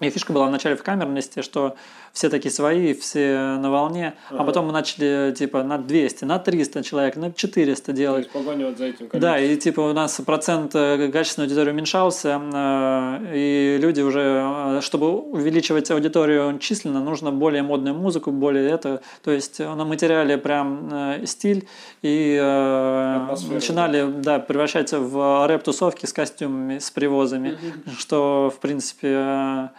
[0.00, 1.76] И фишка была вначале в камерности, что
[2.12, 4.42] все такие свои, все на волне, ага.
[4.42, 8.30] а потом мы начали типа на 200, на 300 человек, на 400 делать.
[8.30, 9.20] То есть вот за этим количеством.
[9.20, 14.80] Да, и типа у нас процент э, качественной аудитории уменьшался, э, и люди уже, э,
[14.80, 21.24] чтобы увеличивать аудиторию численно, нужно более модную музыку, более это, то есть на материале прям
[21.26, 21.66] стиль,
[22.02, 24.34] и Атмосфера, начинали да.
[24.34, 27.58] Да, превращаться в рэп-тусовки с костюмами, с привозами,
[27.98, 29.70] что в принципе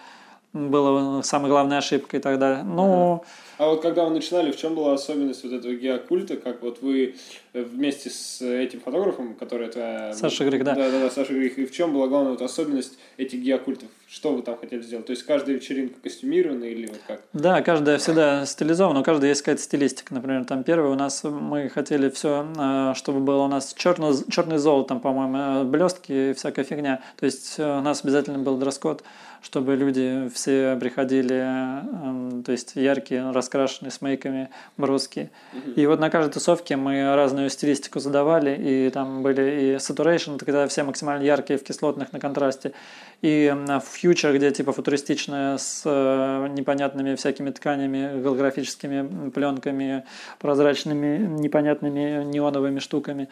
[0.55, 2.63] было самой главной ошибкой тогда.
[2.63, 3.23] Ну,
[3.57, 6.35] а вот когда вы начинали, в чем была особенность вот этого геокульта?
[6.37, 7.15] Как вот вы
[7.53, 10.11] вместе с этим фотографом, который это...
[10.13, 10.75] Саша Грих, да.
[10.75, 11.57] Да, да, да, Саша Грих.
[11.57, 13.87] И в чем была главная вот особенность этих геокультов?
[14.07, 15.05] Что вы там хотели сделать?
[15.05, 17.21] То есть каждая вечеринка костюмирована или вот как?
[17.31, 20.13] Да, каждая всегда стилизована, у каждой есть какая-то стилистика.
[20.13, 24.57] Например, там первый у нас мы хотели все, э, чтобы было у нас черно, черный
[24.57, 27.01] золотом, по-моему, э, блестки и всякая фигня.
[27.17, 29.03] То есть э, у нас обязательно был дресс-код
[29.45, 35.29] чтобы люди все приходили, эм, то есть яркие, раскрашенные, с мейками, броски.
[35.75, 40.67] И вот на каждой тусовке мы разную стилистику задавали, и там были и saturation, когда
[40.67, 42.71] все максимально яркие в кислотных на контрасте,
[43.21, 43.55] и
[43.91, 50.05] фьючер, где типа футуристичная с э, непонятными всякими тканями, голографическими пленками,
[50.39, 53.29] прозрачными, непонятными неоновыми штуками.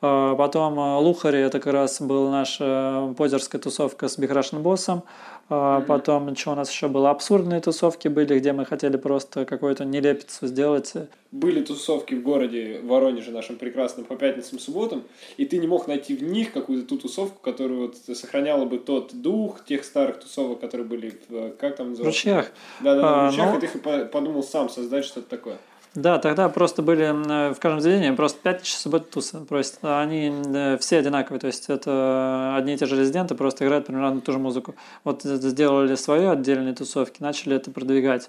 [0.00, 5.02] А, потом э, Лухари, это как раз была наша позерская тусовка с Бихрашным боссом.
[5.48, 5.86] Mm-hmm.
[5.86, 10.48] Потом, что у нас еще было, абсурдные тусовки были, где мы хотели просто какую-то нелепицу
[10.48, 10.92] сделать.
[11.30, 15.04] Были тусовки в городе Воронеже нашем прекрасном по пятницам, субботам,
[15.36, 19.14] и ты не мог найти в них какую-то ту тусовку, которая вот сохраняла бы тот
[19.14, 22.02] дух тех старых тусовок, которые были в, как там называется?
[22.02, 22.52] В ручьях.
[22.80, 23.58] Да-да, в ручьях, но...
[23.58, 25.58] и ты подумал сам создать что-то такое.
[25.96, 27.10] Да, тогда просто были
[27.54, 29.78] в каждом заведении просто 5 часов тусы просят.
[29.80, 30.30] Они
[30.78, 34.38] все одинаковые, то есть это одни и те же резиденты, просто играют примерно ту же
[34.38, 34.74] музыку.
[35.04, 38.28] Вот сделали свои отдельные тусовки, начали это продвигать.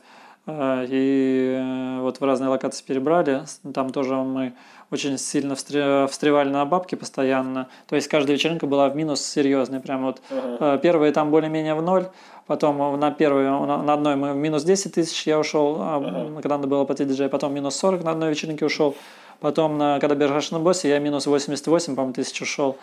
[0.49, 3.43] А, и э, вот в разные локации перебрали.
[3.73, 4.53] Там тоже мы
[4.91, 7.67] очень сильно встревали на бабки постоянно.
[7.87, 9.79] То есть каждая вечеринка была в минус серьезный.
[9.79, 10.79] Прям вот uh-huh.
[10.79, 12.07] первые там более-менее в ноль,
[12.45, 16.41] потом на первой, на одной мы в минус 10 тысяч я ушел, uh-huh.
[16.41, 18.95] когда надо было платить диджей, потом минус 40 на одной вечеринке ушел,
[19.39, 22.77] потом, когда бежишь на боссе, я минус 88, по-моему, тысяч ушел.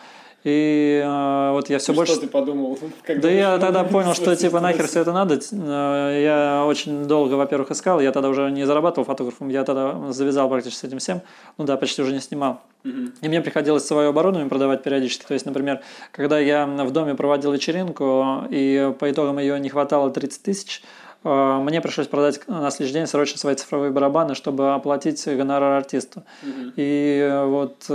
[0.45, 2.13] И э, вот я все и больше...
[2.13, 2.79] Что ты подумал?
[3.09, 5.41] да я тогда понял, что типа нахер все это надо.
[5.53, 7.99] Э, я очень долго, во-первых, искал.
[7.99, 9.49] Я тогда уже не зарабатывал фотографом.
[9.49, 11.23] Я тогда завязал практически с этим всем.
[11.57, 12.61] Ну да, почти уже не снимал.
[12.85, 15.25] И мне приходилось свое оборудование продавать периодически.
[15.25, 15.81] То есть, например,
[16.13, 20.83] когда я в доме проводил вечеринку, и по итогам ее не хватало 30 тысяч,
[21.25, 26.23] э, мне пришлось продать на следующий день срочно свои цифровые барабаны, чтобы оплатить гонорар артисту.
[26.77, 27.87] И вот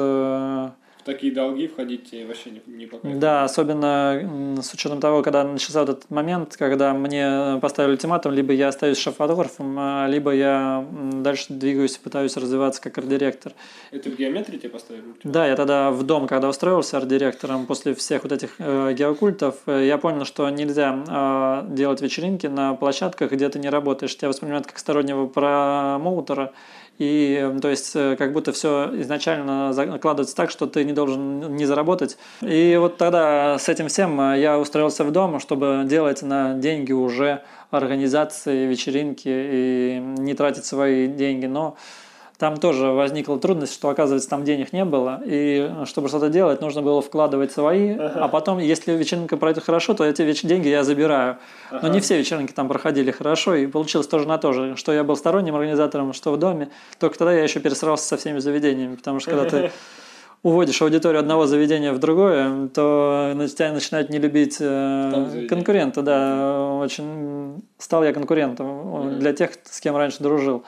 [1.09, 3.15] такие долги входить вообще не, не.
[3.15, 8.53] Да, особенно с учетом того, когда начался вот этот момент, когда мне поставили ультиматум, либо
[8.53, 13.53] я остаюсь шеф-фотографом, а, либо я дальше двигаюсь и пытаюсь развиваться как арт-директор.
[13.91, 15.31] Это в геометрии тебе поставили ультиматум?
[15.31, 19.85] Да, я тогда в дом, когда устроился арт-директором, после всех вот этих э, геокультов, э,
[19.87, 24.15] я понял, что нельзя э, делать вечеринки на площадках, где ты не работаешь.
[24.15, 26.51] Тебя воспринимают как стороннего промоутера,
[26.99, 31.65] и то есть э, как будто все изначально накладывается так, что ты не должен не
[31.65, 32.17] заработать.
[32.41, 36.91] И вот тогда с этим всем э, я устроился в дом, чтобы делать на деньги
[36.91, 41.45] уже организации вечеринки и не тратить свои деньги.
[41.45, 41.77] Но
[42.39, 46.81] там тоже возникла трудность, что, оказывается, там денег не было, и чтобы что-то делать, нужно
[46.81, 48.23] было вкладывать свои, ага.
[48.23, 51.37] а потом, если вечеринка пройдет хорошо, то эти деньги я забираю.
[51.69, 51.81] Ага.
[51.83, 55.03] Но не все вечеринки там проходили хорошо, и получилось тоже на то же, что я
[55.03, 59.19] был сторонним организатором, что в доме, только тогда я еще пересрался со всеми заведениями, потому
[59.19, 59.71] что когда ты
[60.41, 67.61] уводишь аудиторию одного заведения в другое, то тебя начинают не любить э, конкуренты, да, очень
[67.77, 69.17] стал я конкурентом mm-hmm.
[69.17, 70.63] для тех, с кем раньше дружил.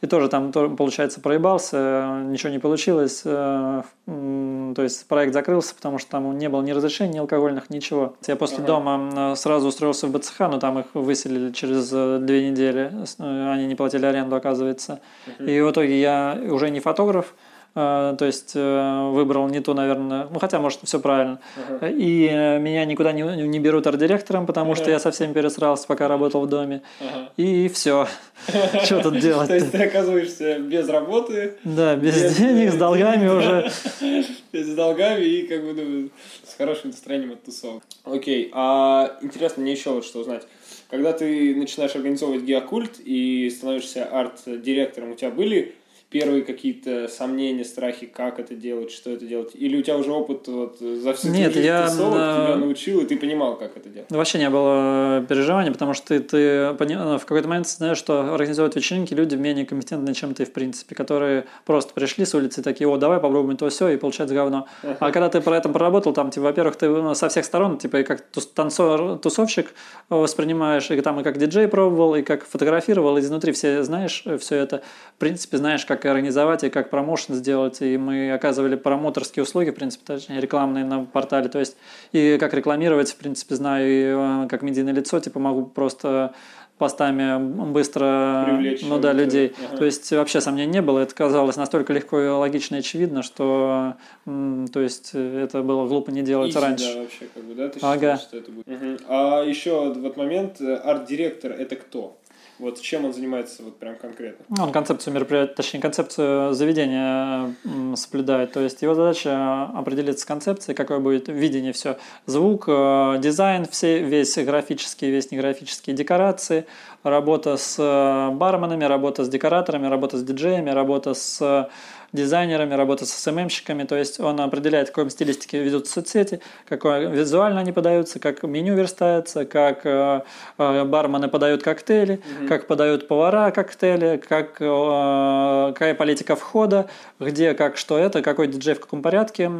[0.00, 3.22] И тоже там, получается, проебался, ничего не получилось.
[3.24, 8.14] Э, то есть проект закрылся, потому что там не было ни разрешений, ни алкогольных, ничего.
[8.26, 8.66] Я после ага.
[8.66, 12.92] дома э, сразу устроился в БЦХ, но там их выселили через э, две недели.
[13.18, 15.00] Они не платили аренду, оказывается.
[15.38, 15.48] Угу.
[15.48, 17.34] И в итоге я уже не фотограф,
[17.76, 21.40] то есть выбрал не то, наверное, ну хотя, может, все правильно.
[21.56, 21.94] Uh-huh.
[21.94, 24.76] И меня никуда не, не берут арт-директором, потому uh-huh.
[24.76, 26.80] что я совсем пересрался, пока работал в доме.
[27.00, 27.28] Uh-huh.
[27.36, 28.08] И все.
[28.84, 29.48] Что тут делать?
[29.48, 31.56] То есть ты оказываешься без работы.
[31.64, 33.70] Да, без денег, с долгами уже.
[34.52, 36.08] С долгами и как бы ну,
[36.42, 37.82] с хорошим настроением от тусовок.
[38.04, 40.44] Окей, а интересно мне еще вот что узнать.
[40.88, 45.74] Когда ты начинаешь организовывать геокульт и становишься арт-директором, у тебя были
[46.18, 49.50] первые какие-то сомнения, страхи, как это делать, что это делать?
[49.52, 53.04] Или у тебя уже опыт вот, за всю Нет, жизнь я тусовок тебя научил, и
[53.04, 54.10] ты понимал, как это делать?
[54.10, 59.12] Вообще не было переживаний, потому что ты, ты в какой-то момент знаешь, что организовывают вечеринки
[59.12, 63.20] люди менее компетентные, чем ты, в принципе, которые просто пришли с улицы такие, о, давай
[63.20, 64.66] попробуем то все и получается говно.
[64.82, 67.98] А когда ты про это проработал, там, типа, во-первых, ты ну, со всех сторон, типа,
[67.98, 68.22] и как
[68.54, 69.74] танцор, тусовщик
[70.08, 74.56] воспринимаешь, и там и как диджей пробовал, и как фотографировал, и изнутри все знаешь все
[74.56, 74.82] это,
[75.16, 77.80] в принципе, знаешь, как организовать и как промоушен сделать.
[77.82, 81.48] И мы оказывали промоторские услуги, в принципе, точнее, рекламные на портале.
[81.48, 81.76] То есть,
[82.12, 86.34] и как рекламировать, в принципе, знаю, и э, как медийное лицо, типа могу просто
[86.78, 87.38] постами
[87.72, 89.54] быстро Привлечь ну да, людей.
[89.68, 89.78] Ага.
[89.78, 91.00] То есть вообще сомнений не было.
[91.00, 96.22] Это казалось настолько легко и логично и очевидно, что то есть это было глупо не
[96.22, 96.94] делать Easy, раньше.
[96.94, 98.16] Да, вообще, как бы, да, ты считаешь, ага.
[98.18, 98.68] что это будет.
[98.68, 98.96] Угу.
[99.08, 102.18] А еще вот момент, э, арт-директор это кто?
[102.58, 104.44] Вот чем он занимается вот прям конкретно?
[104.48, 107.54] Ну, он концепцию мероприятия, точнее концепцию заведения
[107.96, 108.52] соблюдает.
[108.52, 111.98] То есть его задача определиться с концепцией, какое будет видение все.
[112.24, 116.66] Звук, э, дизайн, все, весь графический, весь неграфические декорации,
[117.02, 121.68] работа с э, барменами, работа с декораторами, работа с диджеями, работа с
[122.16, 127.60] дизайнерами, работать с СММщиками, то есть он определяет, в какой стилистике ведут соцсети, какое визуально
[127.60, 130.22] они подаются, как меню верстается, как э,
[130.58, 132.48] э, бармены подают коктейли, mm-hmm.
[132.48, 136.88] как подают повара коктейли, как, э, какая политика входа,
[137.20, 139.50] где, как, что это, какой диджей в каком порядке.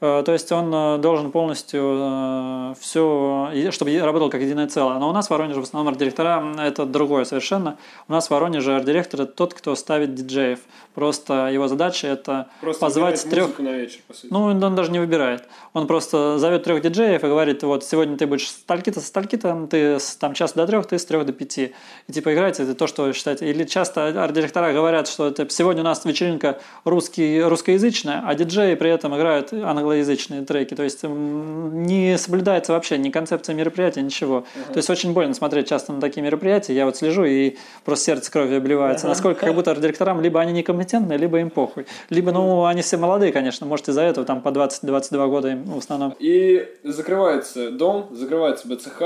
[0.00, 4.98] То есть он должен полностью все, чтобы работал как единое целое.
[4.98, 7.76] Но у нас в Воронеже в основном арт-директора это другое совершенно.
[8.08, 10.60] У нас в Воронеже арт-директор это тот, кто ставит диджеев.
[10.94, 13.58] Просто его задача это просто позвать трех...
[13.58, 14.28] на вечер, по сути.
[14.30, 15.44] Ну, он даже не выбирает.
[15.72, 20.16] Он просто зовет трех диджеев и говорит, вот сегодня ты будешь стальки-то, стальки-то, ты с
[20.16, 21.72] там час до трех, ты с трех до пяти.
[22.08, 23.48] И типа играйте, это то, что вы считаете.
[23.48, 28.90] Или часто арт-директора говорят, что это сегодня у нас вечеринка русский, русскоязычная, а диджеи при
[28.90, 30.74] этом играют англоязычные треки.
[30.74, 34.44] То есть не соблюдается вообще ни концепция мероприятия, ничего.
[34.54, 34.72] Uh-huh.
[34.72, 36.74] То есть очень больно смотреть часто на такие мероприятия.
[36.74, 39.06] Я вот слежу и просто сердце кровью обливается.
[39.06, 39.10] Uh-huh.
[39.10, 41.86] Насколько как будто арт-директорам либо они некомпетентны, либо им похуй.
[42.10, 45.78] Либо, ну, они все молодые, конечно, может, из-за этого там по 20-22 года им в
[45.78, 46.14] основном.
[46.18, 49.02] И закрывается дом, закрывается БЦХ,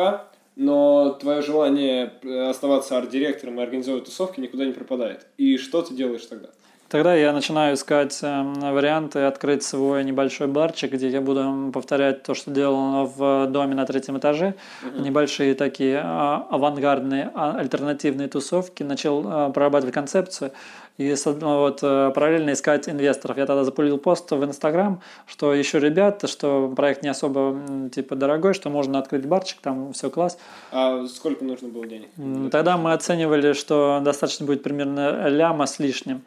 [0.56, 2.12] но твое желание
[2.48, 5.26] оставаться арт-директором и организовывать тусовки никуда не пропадает.
[5.36, 6.48] И что ты делаешь тогда?
[6.88, 12.34] Тогда я начинаю искать эм, варианты открыть свой небольшой барчик, где я буду повторять то,
[12.34, 14.54] что делал в доме на третьем этаже.
[14.82, 15.02] Uh-huh.
[15.02, 18.84] Небольшие такие а, авангардные, а, альтернативные тусовки.
[18.84, 20.52] Начал а, прорабатывать концепцию
[20.98, 23.36] и ну, вот, э, параллельно искать инвесторов.
[23.36, 27.60] Я тогда запулил пост в Инстаграм, что еще ребят, что проект не особо
[27.94, 30.38] типа дорогой, что можно открыть барчик, там все класс.
[30.72, 32.08] А сколько нужно было денег?
[32.50, 36.22] Тогда мы оценивали, что достаточно будет примерно ляма с лишним.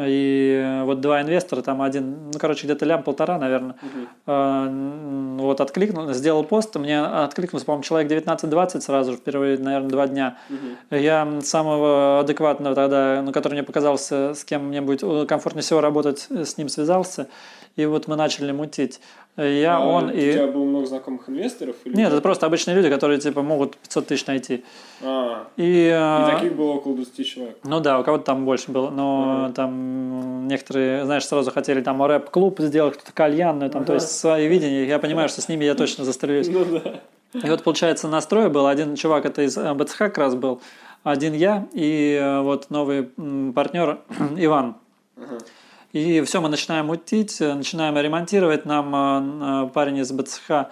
[0.00, 3.74] И вот два инвестора, там один, ну, короче, где-то лям полтора, наверное,
[4.26, 5.42] угу.
[5.42, 10.38] вот откликнул, сделал пост, мне откликнулся, по-моему, человек 19-20 сразу же, впервые, наверное, два дня.
[10.50, 10.96] Угу.
[10.96, 16.28] Я самого адекватного тогда, ну, который мне показался, с кем мне будет комфортнее всего работать,
[16.30, 17.28] с ним связался.
[17.76, 19.00] И вот мы начали мутить.
[19.38, 20.32] Я, а он у и...
[20.32, 21.76] Тебя было много знакомых инвесторов?
[21.84, 24.64] Или Нет, это просто обычные люди, которые типа могут 500 тысяч найти.
[25.00, 27.58] А, и, и таких было около 20 человек?
[27.62, 29.54] Ну да, у кого-то там больше было, но ага.
[29.54, 33.86] там некоторые, знаешь, сразу хотели там рэп-клуб сделать, кто-то кальянную, там, ага.
[33.86, 34.86] то есть свои видения.
[34.86, 36.48] Я понимаю, что с ними я точно застрелюсь.
[36.48, 37.00] Ну да.
[37.34, 38.66] И вот, получается, настрой был.
[38.66, 40.60] Один чувак, это из БЦХ как раз был,
[41.04, 43.04] один я и э, вот новый
[43.54, 44.00] партнер
[44.36, 44.76] Иван.
[45.16, 45.38] Ага.
[45.92, 48.66] И все, мы начинаем мутить, начинаем ремонтировать.
[48.66, 50.68] Нам э, парень из БЦХ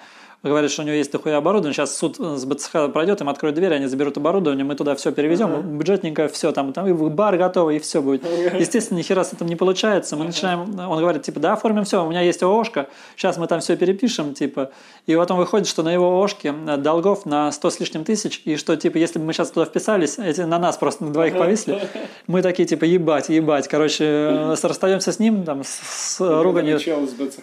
[0.49, 3.74] говорит, что у него есть дохуя оборудование, сейчас суд с БЦХ пройдет, им откроют дверь,
[3.74, 5.62] они заберут оборудование, мы туда все перевезем, uh-huh.
[5.62, 8.24] бюджетненько все, там, там и бар готовый, и все будет.
[8.24, 8.61] Uh-huh.
[8.61, 10.26] Естественно, ни хера с этим не получается, мы uh-huh.
[10.28, 13.76] начинаем, он говорит, типа, да, оформим все, у меня есть ООшка, сейчас мы там все
[13.76, 14.70] перепишем, типа,
[15.07, 18.76] и потом выходит, что на его ООшке долгов на 100 с лишним тысяч, и что,
[18.76, 21.80] типа, если бы мы сейчас туда вписались, эти на нас просто на двоих повисли,
[22.26, 26.78] мы такие, типа, ебать, ебать, короче, э, расстаемся с ним, там, с руганью.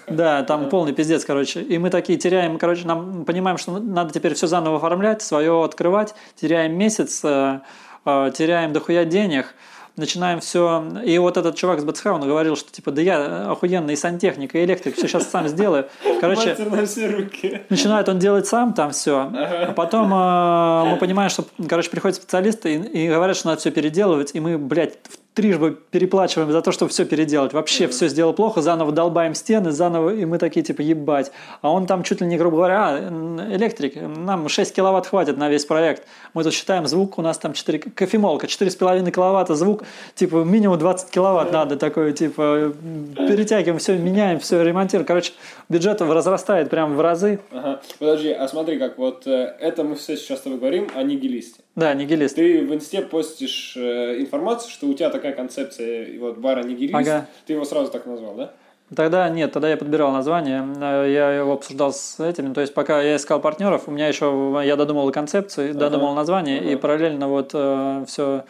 [0.07, 4.33] Да, там полный пиздец, короче, и мы такие теряем, короче, нам понимаем, что надо теперь
[4.33, 7.59] все заново оформлять, свое открывать, теряем месяц, э,
[8.05, 9.53] э, теряем дохуя денег,
[9.95, 10.83] начинаем все.
[11.05, 14.63] И вот этот чувак с БЦХ, он говорил, что типа, да я охуенный сантехник и
[14.63, 15.87] электрик, все сейчас сам сделаю.
[16.19, 17.61] Короче, на все руки.
[17.69, 19.31] начинает он делать сам там все.
[19.33, 23.71] А потом э, мы понимаем, что, короче, приходят специалисты и, и говорят, что надо все
[23.71, 27.53] переделывать, и мы, блядь, в трижды переплачиваем за то, чтобы все переделать.
[27.53, 31.31] Вообще все сделал плохо, заново долбаем стены, заново, и мы такие типа ебать.
[31.61, 35.49] А он там чуть ли не, грубо говоря, а, электрик, нам 6 киловатт хватит на
[35.49, 36.03] весь проект.
[36.33, 39.83] Мы тут считаем звук, у нас там 4, кофемолка, 4,5 киловатта звук,
[40.15, 42.73] типа минимум 20 киловатт надо, такой типа
[43.15, 45.05] перетягиваем, все меняем, все ремонтируем.
[45.05, 45.33] Короче,
[45.69, 47.39] бюджет возрастает прям в разы.
[47.51, 47.81] Ага.
[47.99, 51.61] Подожди, а смотри, как вот э, это мы все сейчас с тобой говорим о нигилисте.
[51.75, 52.35] Да, нигилист.
[52.35, 56.95] Ты в инсте постишь э, информацию, что у тебя такая концепция вот бара нигилист.
[56.95, 57.27] Ага.
[57.45, 58.53] Ты его сразу так назвал, да?
[58.95, 63.01] Тогда нет, тогда я подбирал название, э, я его обсуждал с этим, то есть пока
[63.01, 66.69] я искал партнеров, у меня еще, я додумал концепцию, додумал название, ага.
[66.69, 68.43] и параллельно вот э, все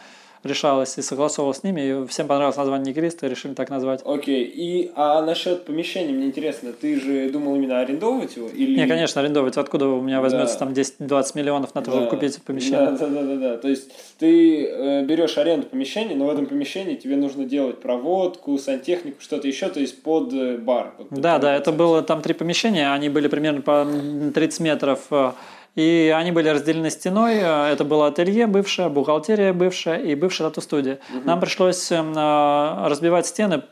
[0.44, 4.02] решалось и согласовывал с ними, и всем понравилось название Нигилиста, и решили так назвать.
[4.04, 4.50] Окей, okay.
[4.50, 8.48] и а насчет помещения, мне интересно, ты же думал именно арендовывать его?
[8.48, 8.78] Или...
[8.78, 9.56] Не, конечно, арендовать.
[9.56, 10.66] Откуда у меня возьмется да.
[10.66, 12.90] там 10-20 миллионов на то, чтобы купить помещение?
[12.90, 13.56] Да, да, да, да, да.
[13.58, 18.58] То есть ты э, берешь аренду помещения, но в этом помещении тебе нужно делать проводку,
[18.58, 20.94] сантехнику, что-то еще, то есть под э, бар.
[20.96, 23.86] Под, да, да, это было там три помещения, они были примерно по
[24.34, 25.32] 30 метров э,
[25.74, 27.36] и они были разделены стеной.
[27.36, 31.00] Это было ателье бывшее, бухгалтерия бывшая и бывшая тату-студия.
[31.10, 31.24] Угу.
[31.24, 33.62] Нам пришлось эм, э, разбивать стены,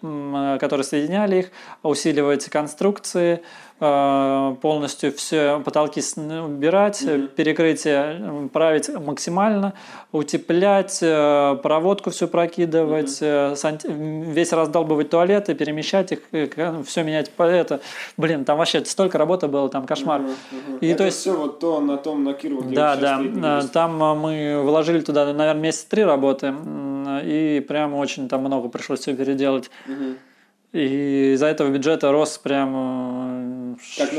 [0.59, 1.51] которые соединяли их,
[1.83, 7.29] усиливать конструкции, Э, полностью все потолки убирать, mm-hmm.
[7.35, 9.73] перекрытие э, править максимально,
[10.13, 14.33] утеплять, э, проводку все прокидывать, mm-hmm.
[14.33, 16.21] весь раздолбывать туалеты, перемещать их,
[16.87, 17.81] все менять по это.
[18.17, 20.21] Блин, там вообще столько работы было, там кошмар.
[20.21, 20.79] Mm-hmm.
[20.81, 22.63] И это то есть все вот то на том на Кирово.
[22.63, 23.63] Да, да.
[23.73, 26.55] Там мы вложили туда, наверное, месяц три работы,
[27.25, 29.71] и прямо очень там много пришлось все переделать.
[29.89, 30.17] Mm-hmm.
[30.73, 33.32] И из-за этого бюджета рос прям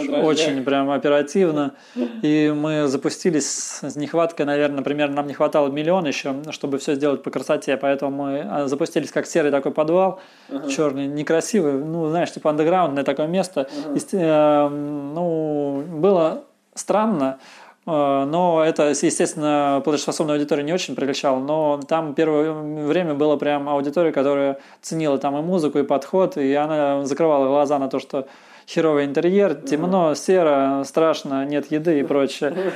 [0.10, 1.74] очень прям оперативно.
[2.22, 7.24] И мы запустились с нехваткой, наверное, примерно нам не хватало миллион еще, чтобы все сделать
[7.24, 7.78] по красоте.
[7.78, 10.70] Поэтому мы а, запустились как серый такой подвал, uh-huh.
[10.70, 13.68] черный, некрасивый, ну, знаешь, типа андеграундное такое место.
[13.70, 13.98] Uh-huh.
[13.98, 16.44] И, э, ну, было
[16.76, 17.40] странно,
[17.86, 23.68] Э, но это, естественно, платежеспособная аудитория не очень привлекала, но там первое время было прям
[23.70, 28.28] аудитория, которая ценила там и музыку, и подход, и она закрывала глаза на то, что
[28.68, 32.54] херовый интерьер, темно, серо, страшно, нет еды и прочее.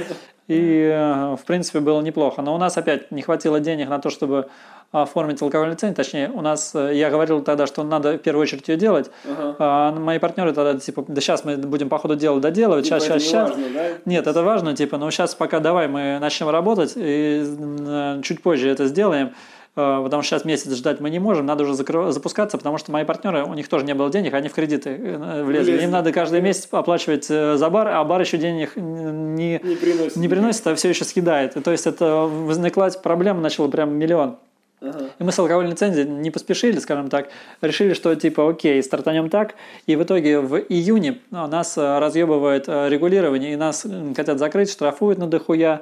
[0.48, 2.42] И, э, в принципе, было неплохо.
[2.42, 4.48] Но у нас опять не хватило денег на то, чтобы
[4.92, 5.96] оформить алкогольный лицензию.
[5.96, 9.12] Точнее, у нас, э, я говорил тогда, что надо в первую очередь ее делать.
[9.26, 9.56] Uh-huh.
[9.60, 13.24] А мои партнеры тогда, типа, да сейчас мы будем по ходу дела доделывать, типа сейчас,
[13.24, 13.50] сейчас, сейчас.
[13.50, 13.88] Важно, да?
[14.06, 18.70] Нет, это важно, типа, но сейчас пока давай мы начнем работать и э, чуть позже
[18.70, 19.34] это сделаем
[19.78, 23.44] потому что сейчас месяц ждать мы не можем, надо уже запускаться, потому что мои партнеры,
[23.44, 25.44] у них тоже не было денег, они в кредиты влезли.
[25.44, 25.84] влезли.
[25.84, 30.28] Им надо каждый месяц оплачивать за бар, а бар еще денег не, не приносит, не
[30.28, 31.56] приносит а все еще съедает.
[31.58, 34.38] И, то есть это возникла проблема, начала прям миллион.
[34.82, 37.30] И мы с алкогольной лицензией не поспешили, скажем так,
[37.62, 39.56] решили, что типа окей, стартанем так.
[39.88, 45.82] И в итоге в июне нас разъебывает регулирование, и нас хотят закрыть, штрафуют на дохуя,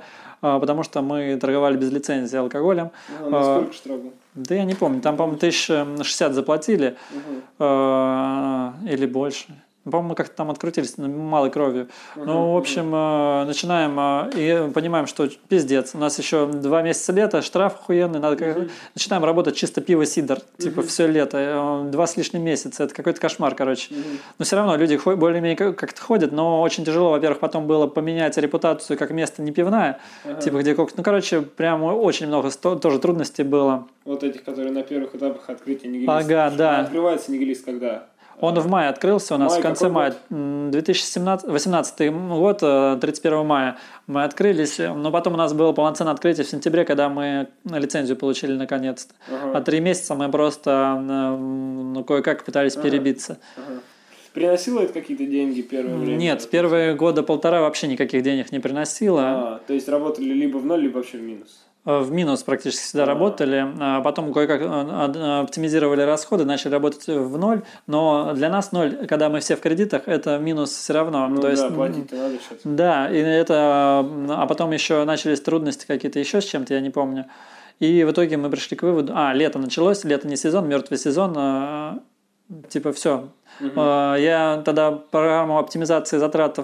[0.60, 2.92] потому что мы торговали без лицензии алкоголем.
[3.22, 4.00] А, насколько штраф
[4.36, 8.90] Да я не помню, там, по-моему, 1060 заплатили угу.
[8.90, 9.48] или больше.
[9.86, 11.90] По-моему, мы как-то там открутились малой кровью.
[12.16, 12.26] Uh-huh.
[12.26, 15.92] Ну, в общем, э, начинаем э, и понимаем, что пиздец.
[15.94, 18.20] У нас еще два месяца лета, штраф охуенный.
[18.20, 18.72] Надо uh-huh.
[18.96, 20.38] Начинаем работать чисто пиво-сидр.
[20.38, 20.64] Uh-huh.
[20.64, 21.38] Типа все лето.
[21.38, 22.84] Э, два с лишним месяца.
[22.84, 23.94] Это какой-то кошмар, короче.
[24.40, 26.32] Но все равно люди более-менее как-то ходят.
[26.32, 30.00] Но очень тяжело, во-первых, потом было поменять репутацию как место не пивная.
[30.42, 30.76] Типа где.
[30.76, 33.88] Ну, короче, прям очень много тоже трудностей было.
[34.04, 36.10] Вот этих, которые на первых этапах открытия нигилист.
[36.10, 36.80] Ага, да.
[36.82, 38.08] Открывается нигилист когда?
[38.42, 40.16] Он в мае открылся у нас, май, в конце мая.
[40.30, 43.78] 2018 год, 31 э, мая
[44.08, 48.54] мы открылись, но потом у нас было полноценное открытие в сентябре, когда мы лицензию получили
[48.54, 49.14] наконец-то.
[49.30, 49.58] Ага.
[49.58, 52.84] А три месяца мы просто ну, кое-как пытались ага.
[52.84, 53.38] перебиться.
[53.56, 53.80] Ага.
[54.36, 56.18] Приносило это какие-то деньги первое время?
[56.18, 59.22] Нет, первые года полтора вообще никаких денег не приносило.
[59.22, 61.65] А, то есть работали либо в ноль, либо вообще в минус?
[61.86, 63.06] Э, в минус практически всегда а.
[63.06, 69.06] работали, а потом кое-как э, оптимизировали расходы, начали работать в ноль, но для нас ноль,
[69.08, 71.28] когда мы все в кредитах, это минус все равно.
[71.28, 72.62] Ну То да, есть, платить надо что-то.
[72.64, 77.26] Да, и это, а потом еще начались трудности какие-то еще с чем-то, я не помню.
[77.80, 81.34] И в итоге мы пришли к выводу, а, лето началось, лето не сезон, мертвый сезон,
[81.38, 82.00] а,
[82.70, 83.30] типа все.
[83.60, 83.80] Угу.
[83.80, 86.60] Я тогда программу оптимизации затрат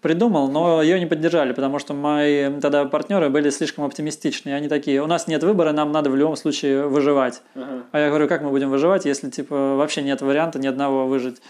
[0.00, 4.50] придумал, но ее не поддержали, потому что мои тогда партнеры были слишком оптимистичны.
[4.50, 7.42] И они такие, у нас нет выбора, нам надо в любом случае выживать.
[7.54, 7.82] Uh-huh.
[7.92, 11.40] А я говорю, как мы будем выживать, если типа вообще нет варианта ни одного выжить.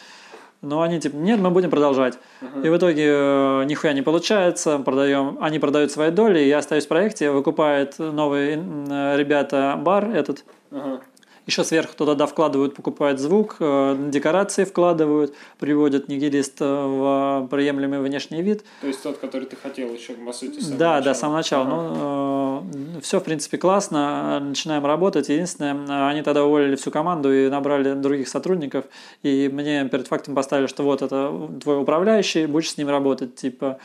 [0.60, 2.18] Но они типа, нет, мы будем продолжать.
[2.40, 2.66] Uh-huh.
[2.66, 6.88] И в итоге э, нихуя не получается, продаем, они продают свои доли, я остаюсь в
[6.88, 10.44] проекте, выкупает новые э, ребята бар этот.
[10.70, 11.00] Uh-huh.
[11.48, 18.64] Еще сверху туда вкладывают, покупают звук, э, декорации вкладывают, приводят нигилист в приемлемый внешний вид.
[18.82, 21.00] То есть тот, который ты хотел еще, по сути, с Да, начала.
[21.00, 21.64] да, с самого начала.
[21.64, 21.74] Ага.
[21.74, 25.30] Ну, э, все, в принципе, классно, начинаем работать.
[25.30, 28.84] Единственное, они тогда уволили всю команду и набрали других сотрудников,
[29.22, 31.32] и мне перед фактом поставили, что вот это
[31.62, 33.78] твой управляющий, будешь с ним работать, типа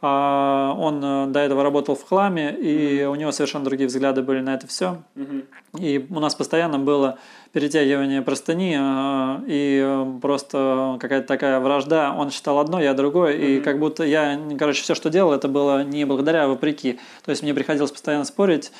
[0.00, 3.06] он э, до этого работал в хламе, и mm-hmm.
[3.06, 5.02] у него совершенно другие взгляды были на это все.
[5.16, 5.44] Mm-hmm.
[5.80, 7.18] И у нас постоянно было
[7.52, 12.14] перетягивание простыни, э, и э, просто какая-то такая вражда.
[12.16, 13.58] Он считал одно, я другое, mm-hmm.
[13.58, 17.00] и как будто я, короче, все, что делал, это было не благодаря, а вопреки.
[17.24, 18.70] То есть мне приходилось постоянно спорить.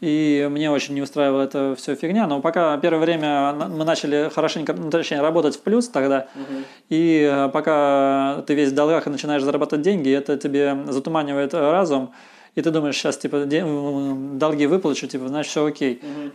[0.00, 2.26] И мне очень не устраивала эта все фигня.
[2.26, 6.28] Но пока первое время мы начали хорошенько, ну, точнее, работать в плюс тогда.
[6.34, 6.62] Угу.
[6.90, 12.12] И э, пока ты весь в долгах и начинаешь зарабатывать деньги, это тебе затуманивает разум.
[12.54, 16.02] И ты думаешь, сейчас типа долги выплачу, типа, значит, все окей.
[16.02, 16.30] Угу.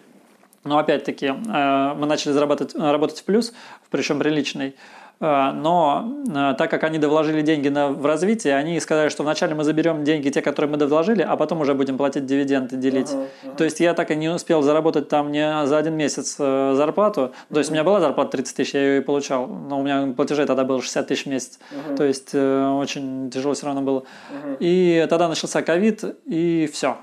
[0.65, 3.53] Но опять-таки э, мы начали зарабатывать, работать в плюс,
[3.91, 4.75] причем приличный.
[5.21, 9.53] А, но а, так как они довложили деньги на, в развитие, они сказали, что вначале
[9.53, 13.09] мы заберем деньги, те, которые мы довложили, а потом уже будем платить дивиденды, делить.
[13.09, 13.55] Uh-huh, uh-huh.
[13.57, 17.33] То есть я так и не успел заработать там не за один месяц э, зарплату.
[17.51, 17.73] То есть uh-huh.
[17.73, 20.63] у меня была зарплата 30 тысяч, я ее и получал, но у меня платежей тогда
[20.63, 21.59] было 60 тысяч в месяц.
[21.71, 21.97] Uh-huh.
[21.97, 23.99] То есть э, очень тяжело все равно было.
[23.99, 24.57] Uh-huh.
[24.61, 26.97] И тогда начался ковид, и все.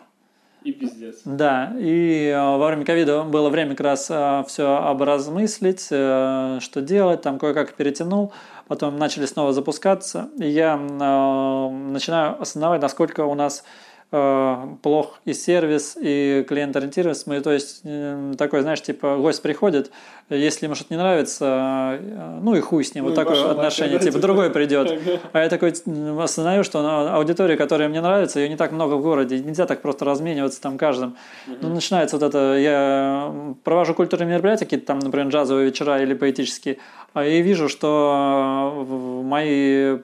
[0.66, 1.20] И пиздец.
[1.24, 6.80] Да, и э, во время ковида было время как раз э, все образмыслить, э, что
[6.80, 8.32] делать, там кое-как перетянул,
[8.66, 13.62] потом начали снова запускаться, и я начинаю осознавать, насколько у нас
[14.10, 17.26] плох и сервис, и клиент-ориентированность.
[17.26, 19.90] Мы, то есть, э, такой, знаешь, типа, гость приходит,
[20.30, 23.98] если ему что-то не нравится, э, ну и хуй с ним, ну, вот такое отношение,
[23.98, 24.92] типа, другой придет.
[25.32, 25.74] А я такой
[26.22, 26.78] осознаю, что
[27.14, 30.78] аудитория, которая мне нравится, ее не так много в городе, нельзя так просто размениваться там
[30.78, 31.16] каждым.
[31.46, 36.78] Ну, начинается вот это, я провожу культурные мероприятия, какие-то там, например, джазовые вечера или поэтические,
[37.12, 38.84] а и вижу, что
[39.24, 39.98] мои,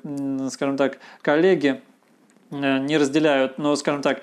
[0.51, 1.92] скажем так, коллеги, Э,
[2.53, 4.23] не разделяют, но, скажем так,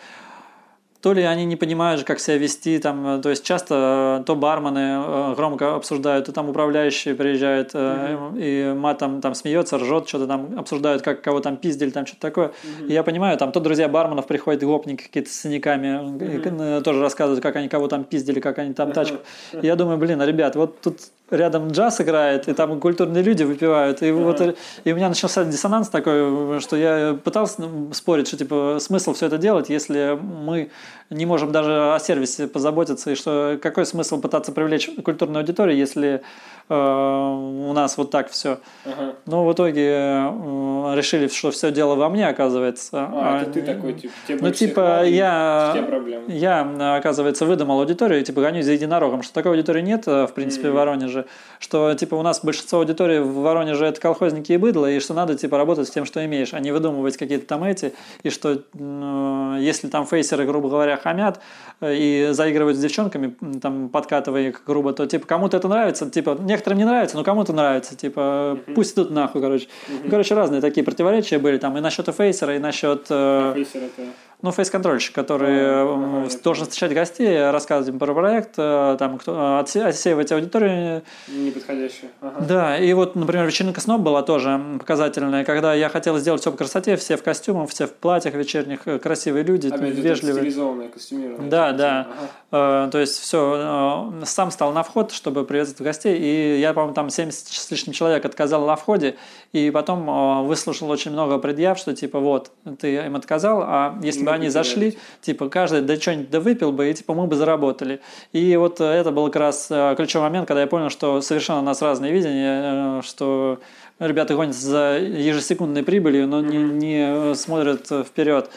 [1.02, 4.36] то ли они не понимают, как себя вести, там, э, то есть часто э, то
[4.36, 8.34] бармены громко обсуждают, то там управляющие приезжают mm-hmm.
[8.38, 12.48] и матом там смеется, ржет, что-то там обсуждают, как кого там пиздили, там что-то такое.
[12.48, 12.88] Mm-hmm.
[12.88, 16.82] И я понимаю, там то друзья барменов приходят гопники какие-то с синяками, mm-hmm.
[16.82, 19.20] тоже рассказывают, как они кого там пиздили, как они там тачку.
[19.54, 19.62] Mm-hmm.
[19.64, 21.00] И я думаю, блин, ребят, вот тут
[21.32, 24.02] рядом джаз играет, и там культурные люди выпивают.
[24.02, 24.24] И, uh-huh.
[24.24, 27.64] вот, и у меня начался диссонанс такой, что я пытался
[27.94, 30.70] спорить, что типа смысл все это делать, если мы
[31.10, 36.22] не можем даже о сервисе позаботиться, и что какой смысл пытаться привлечь культурную аудиторию, если
[36.70, 38.60] э, у нас вот так все.
[38.86, 39.16] Uh-huh.
[39.26, 43.10] Но в итоге э, решили, что все дело во мне, оказывается.
[43.12, 45.88] А, а это ты такой, типа, Ну, типа, я,
[46.28, 50.68] я, оказывается, выдумал аудиторию, типа, гонюсь за единорогом, что такой аудитории нет, э, в принципе,
[50.68, 50.72] mm-hmm.
[50.72, 51.26] в Воронеже,
[51.58, 55.36] что, типа, у нас большинство аудитории в Воронеже это колхозники и быдло, и что надо,
[55.36, 59.58] типа, работать с тем, что имеешь, а не выдумывать какие-то там эти, и что, э,
[59.60, 61.40] если там фейсеры, грубо говоря, хамят
[61.82, 66.38] э, и заигрывают с девчонками, там, подкатывая их грубо, то, типа, кому-то это нравится, типа,
[66.40, 68.74] некоторым не нравится, но кому-то нравится, типа, mm-hmm.
[68.74, 69.68] пусть идут нахуй, короче.
[69.90, 73.06] Ну, короче, разные такие противоречия были там и насчет фейсера, и насчет...
[73.06, 74.14] Это...
[74.42, 79.58] Ну, фейс-контрольщик, который а, ага, должен встречать гостей, рассказывать им про проект, э, там, кто,
[79.58, 81.04] отсеивать аудиторию.
[81.28, 82.12] Неподходящую.
[82.22, 82.46] Ага.
[82.46, 86.58] Да, и вот, например, вечеринка СНОП была тоже показательная, когда я хотел сделать все по
[86.58, 90.36] красоте, все в костюмах, все в платьях вечерних, э, красивые люди, Опять вежливые.
[90.36, 91.50] стилизованные, костюмированные.
[91.50, 92.08] Да, да.
[92.52, 92.86] Ага.
[92.88, 97.10] Э, то есть все, сам стал на вход, чтобы приветствовать гостей, и я, по-моему, там
[97.10, 99.18] 70 с лишним человек отказал на входе,
[99.52, 104.36] и потом выслушал очень много предъяв, что типа вот, ты им отказал, а если бы
[104.36, 108.02] они зашли, типа каждый да что-нибудь да выпил бы, и типа мы бы заработали.
[108.34, 111.64] И вот это был как раз э, ключевой момент, когда я понял, что совершенно у
[111.64, 113.60] нас разные видения, э, что
[114.00, 118.50] ребята гонятся за ежесекундной прибылью, но не, не смотрят вперед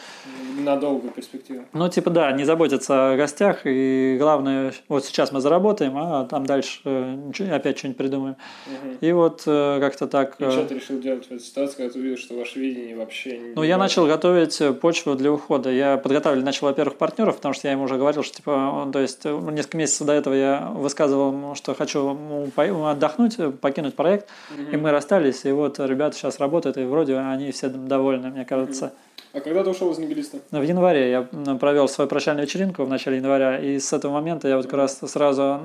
[0.57, 1.65] на долгую перспективу.
[1.73, 6.45] Ну, типа, да, не заботятся о гостях, и главное, вот сейчас мы заработаем, а там
[6.45, 8.35] дальше э, опять что-нибудь придумаем.
[8.67, 8.97] Угу.
[9.01, 10.35] И вот э, как-то так...
[10.39, 12.95] И что э, ты решил делать в этой ситуации, когда ты увидел, что ваше видение
[12.95, 13.53] вообще не...
[13.55, 15.71] Ну, я начал готовить почву для ухода.
[15.71, 19.25] Я подготавливал, начал, во-первых, партнеров, потому что я ему уже говорил, что, типа, то есть,
[19.25, 22.17] несколько месяцев до этого я высказывал, что хочу
[22.55, 24.71] отдохнуть, покинуть проект, угу.
[24.71, 28.85] и мы расстались, и вот ребята сейчас работают, и вроде они все довольны, мне кажется.
[28.85, 28.93] Угу.
[29.33, 30.37] А когда ты ушел из нигилиста?
[30.51, 31.23] В январе я
[31.55, 34.99] провел свою прощальную вечеринку в начале января, и с этого момента я вот как раз
[34.99, 35.59] сразу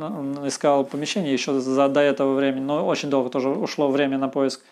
[0.47, 4.63] искал помещение еще за, до этого времени, но очень долго тоже ушло время на поиск.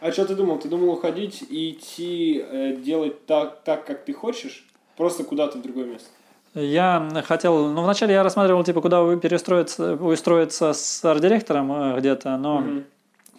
[0.00, 0.58] А что ты думал?
[0.58, 4.66] Ты думал уходить и идти э, делать так, так, как ты хочешь?
[4.96, 6.08] Просто куда-то в другое место?
[6.54, 12.56] Я хотел, ну, вначале я рассматривал, типа, куда перестроиться, устроиться с арт-директором э, где-то, но
[12.56, 12.82] угу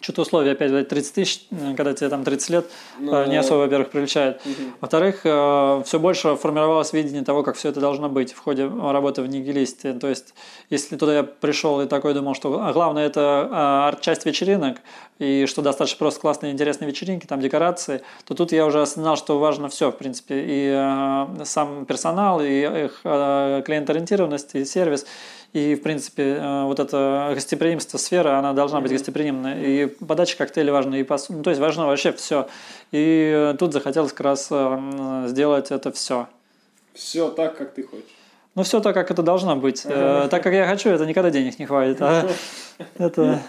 [0.04, 2.66] что-то условия, опять, 30 тысяч, э, когда тебе там 30 лет,
[2.98, 4.38] ну, э, не особо, во-первых, приличает.
[4.44, 4.52] Угу.
[4.82, 9.22] Во-вторых, э, все больше формировалось видение того, как все это должно быть в ходе работы
[9.22, 9.94] в нигилисте.
[9.94, 10.34] То есть,
[10.68, 14.76] если туда я пришел и такой думал, что а главное это арт-часть вечеринок,
[15.18, 19.38] и что достаточно просто классные, интересные вечеринки, там декорации, то тут я уже осознал, что
[19.38, 25.06] важно все, в принципе, и сам персонал, и их клиент-ориентированность, и сервис.
[25.54, 29.62] И, в принципе, э, вот это гостеприимство сфера, она должна быть гостеприимной.
[29.64, 31.28] И подача коктейлей важна, и пос...
[31.28, 32.48] ну, то есть важно вообще все.
[32.90, 36.26] И тут захотелось как раз э, сделать это все.
[36.92, 38.04] Все так, как ты хочешь.
[38.56, 39.82] Ну, все так, как это должно быть.
[39.84, 42.02] Э, так, как я хочу, это никогда денег не хватит.
[42.02, 42.28] А
[42.98, 43.40] это...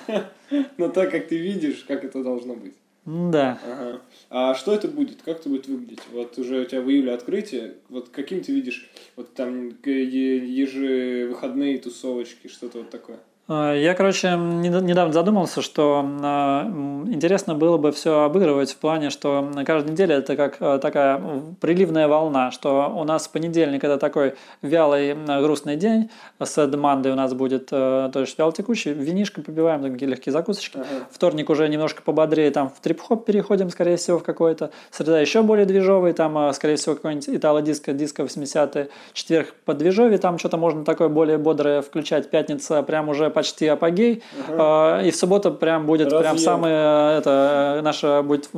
[0.77, 2.75] Но так, как ты видишь, как это должно быть.
[3.05, 3.59] Да.
[3.63, 4.01] Ага.
[4.31, 5.21] А что это будет?
[5.21, 6.01] Как это будет выглядеть?
[6.11, 7.75] Вот уже у тебя в июле открытие.
[7.89, 13.19] Вот каким ты видишь вот там ежевыходные тусовочки, что-то вот такое?
[13.47, 16.65] А, я, короче, недавно задумался, что а,
[17.07, 21.21] интересно было бы все обыгрывать в плане, что на каждой неделе это как а, такая
[21.61, 24.33] приливная волна, что у нас в понедельник это такой
[24.63, 30.09] вялый грустный день, с демандой у нас будет то есть вяло текущий, винишко побиваем, такие
[30.09, 30.77] легкие закусочки.
[30.77, 30.87] Ага.
[31.11, 34.71] Вторник уже немножко пободрее, там в трип-хоп переходим, скорее всего, в какой-то.
[34.89, 38.89] Среда еще более движовый, там, скорее всего, какой-нибудь итало-диско, диско 80-е.
[39.13, 42.29] Четверг по движове, там что-то можно такое более бодрое включать.
[42.29, 44.23] Пятница прям уже почти апогей.
[44.49, 45.03] Ага.
[45.05, 46.21] И в субботу прям будет Разъем.
[46.21, 48.49] прям самые это наша будет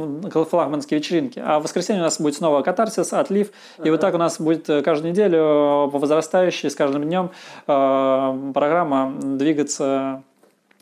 [0.50, 1.44] флагманские вечеринки.
[1.46, 3.52] А в воскресенье у нас будет снова катарсис, отлив.
[3.78, 3.88] Ага.
[3.88, 7.32] И вот так у нас будет каждую неделю по возрастающей с каждым днем
[7.66, 10.24] программа двигаться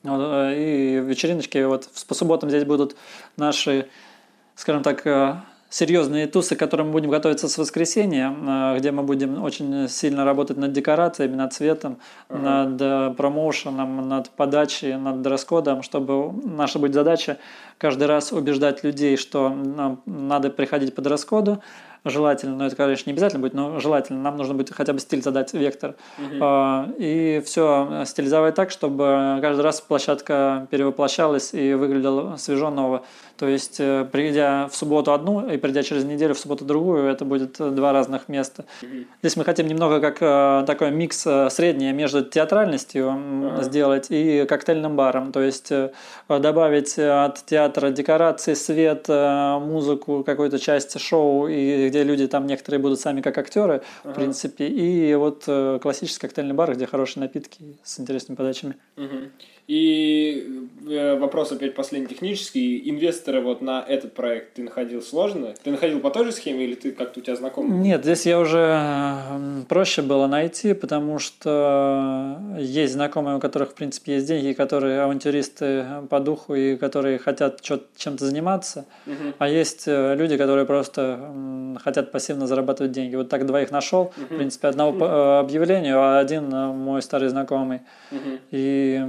[0.04, 2.96] и вечериночки вот по субботам здесь будут
[3.38, 3.88] наши,
[4.54, 5.04] скажем так,
[5.76, 10.24] серьезные тусы, к которым мы будем готовиться с воскресенья, э, где мы будем очень сильно
[10.24, 11.98] работать над декорациями, над цветом,
[12.30, 12.40] uh-huh.
[12.40, 17.38] над э, промоушеном, над подачей, над дресс-кодом, чтобы наша будет задача
[17.78, 21.62] каждый раз убеждать людей, что нам надо приходить по дресс-коду,
[22.06, 25.22] желательно, но это, конечно, не обязательно будет, но желательно, нам нужно будет хотя бы стиль
[25.22, 25.96] задать, вектор.
[26.18, 26.94] Угу.
[26.98, 33.04] И все стилизовать так, чтобы каждый раз площадка перевоплощалась и выглядела свежо ново.
[33.38, 37.26] То есть, э, придя в субботу одну и придя через неделю в субботу другую, это
[37.26, 38.64] будет два разных места.
[38.82, 39.06] Mm-hmm.
[39.22, 43.64] Здесь мы хотим немного как э, такой микс э, средний между театральностью uh-huh.
[43.64, 45.32] сделать и коктейльным баром.
[45.32, 45.72] То есть,
[46.28, 53.00] добавить от театра декорации, свет, музыку, какую-то часть шоу, и где люди там некоторые будут
[53.00, 54.12] сами как актеры, uh-huh.
[54.12, 54.68] в принципе.
[54.68, 55.46] И вот
[55.82, 58.76] классический коктейльный бар, где хорошие напитки с интересными подачами.
[58.98, 59.30] Uh-huh.
[59.68, 62.88] И э, вопрос опять последний технический.
[62.88, 65.56] Инвесторы вот на этот проект ты находил сложно?
[65.64, 67.80] Ты находил по той же схеме или ты как-то у тебя знакомый?
[67.80, 74.16] Нет, здесь я уже проще было найти, потому что есть знакомые, у которых, в принципе,
[74.16, 78.86] есть деньги, которые авантюристы по духу и которые хотят чем-то заниматься.
[79.08, 79.34] Угу.
[79.40, 81.20] А есть э, люди, которые просто
[81.86, 83.16] хотят пассивно зарабатывать деньги.
[83.16, 84.02] Вот так двоих нашел.
[84.18, 84.26] Угу.
[84.26, 85.06] В принципе, одного угу.
[85.06, 87.82] объявлению, а один мой старый знакомый.
[88.12, 88.40] Угу.
[88.52, 89.00] И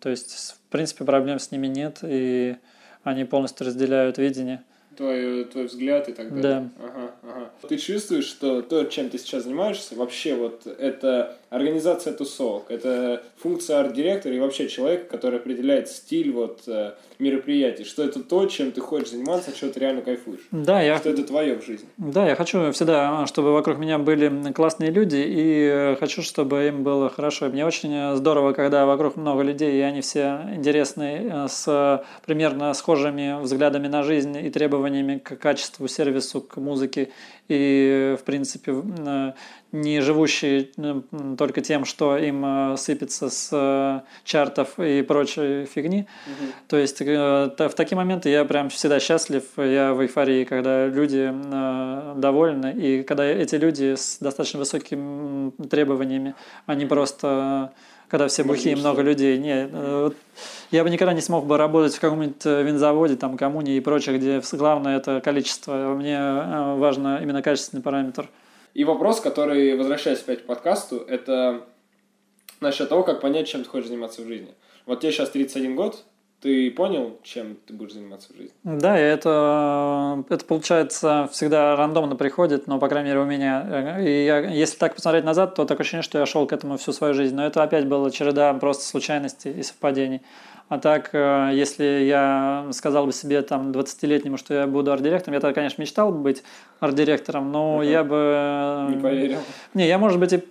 [0.00, 2.56] то есть, в принципе, проблем с ними нет, и
[3.02, 4.62] они полностью разделяют видение.
[4.96, 6.70] Твой, твой взгляд и так далее.
[6.78, 6.84] Да.
[6.84, 7.50] Ага, ага.
[7.68, 13.78] Ты чувствуешь, что то, чем ты сейчас занимаешься, вообще вот это организация тусовок, это функция
[13.80, 18.80] арт-директора и вообще человека, который определяет стиль вот э, мероприятий, что это то, чем ты
[18.80, 20.46] хочешь заниматься, что ты реально кайфуешь.
[20.50, 20.98] Да, я...
[20.98, 21.88] Что это твое в жизни.
[21.96, 27.10] Да, я хочу всегда, чтобы вокруг меня были классные люди, и хочу, чтобы им было
[27.10, 27.48] хорошо.
[27.48, 33.42] мне очень здорово, когда вокруг много людей, и они все интересные, э, с примерно схожими
[33.42, 37.10] взглядами на жизнь и требованиями к качеству, сервису, к музыке
[37.48, 39.32] и, в принципе, э,
[39.72, 41.04] не живущие ну,
[41.36, 46.06] только тем, что им э, сыпется с э, чартов и прочей фигни.
[46.26, 46.50] Угу.
[46.68, 51.32] То есть в такие моменты я прям всегда счастлив, я в эйфории, когда люди
[52.16, 56.34] довольны, и когда эти люди с достаточно высокими требованиями,
[56.66, 57.72] они просто
[58.08, 59.38] когда все бухие, много людей.
[59.38, 59.68] Не,
[60.70, 64.42] я бы никогда не смог бы работать в каком-нибудь винзаводе, там, коммуне и прочее, где
[64.52, 65.94] главное это количество.
[65.94, 66.18] Мне
[66.76, 68.28] важно именно качественный параметр.
[68.78, 71.64] И вопрос, который, возвращаясь опять к подкасту, это
[72.60, 74.54] насчет того, как понять, чем ты хочешь заниматься в жизни.
[74.86, 76.04] Вот тебе сейчас 31 год,
[76.40, 78.54] ты понял, чем ты будешь заниматься в жизни?
[78.62, 83.98] Да, это, это получается всегда рандомно приходит, но, по крайней мере, у меня.
[84.00, 86.92] И я, если так посмотреть назад, то такое ощущение, что я шел к этому всю
[86.92, 87.34] свою жизнь.
[87.34, 90.22] Но это опять была череда просто случайностей и совпадений.
[90.68, 95.40] А так, э, если я сказал бы себе там 20-летнему, что я буду арт-директором, я
[95.40, 96.42] тогда, конечно, мечтал бы быть
[96.80, 97.90] арт-директором, но uh-huh.
[97.90, 98.16] я бы...
[98.16, 99.38] Э, не поверил.
[99.72, 100.44] Не, я, может быть, и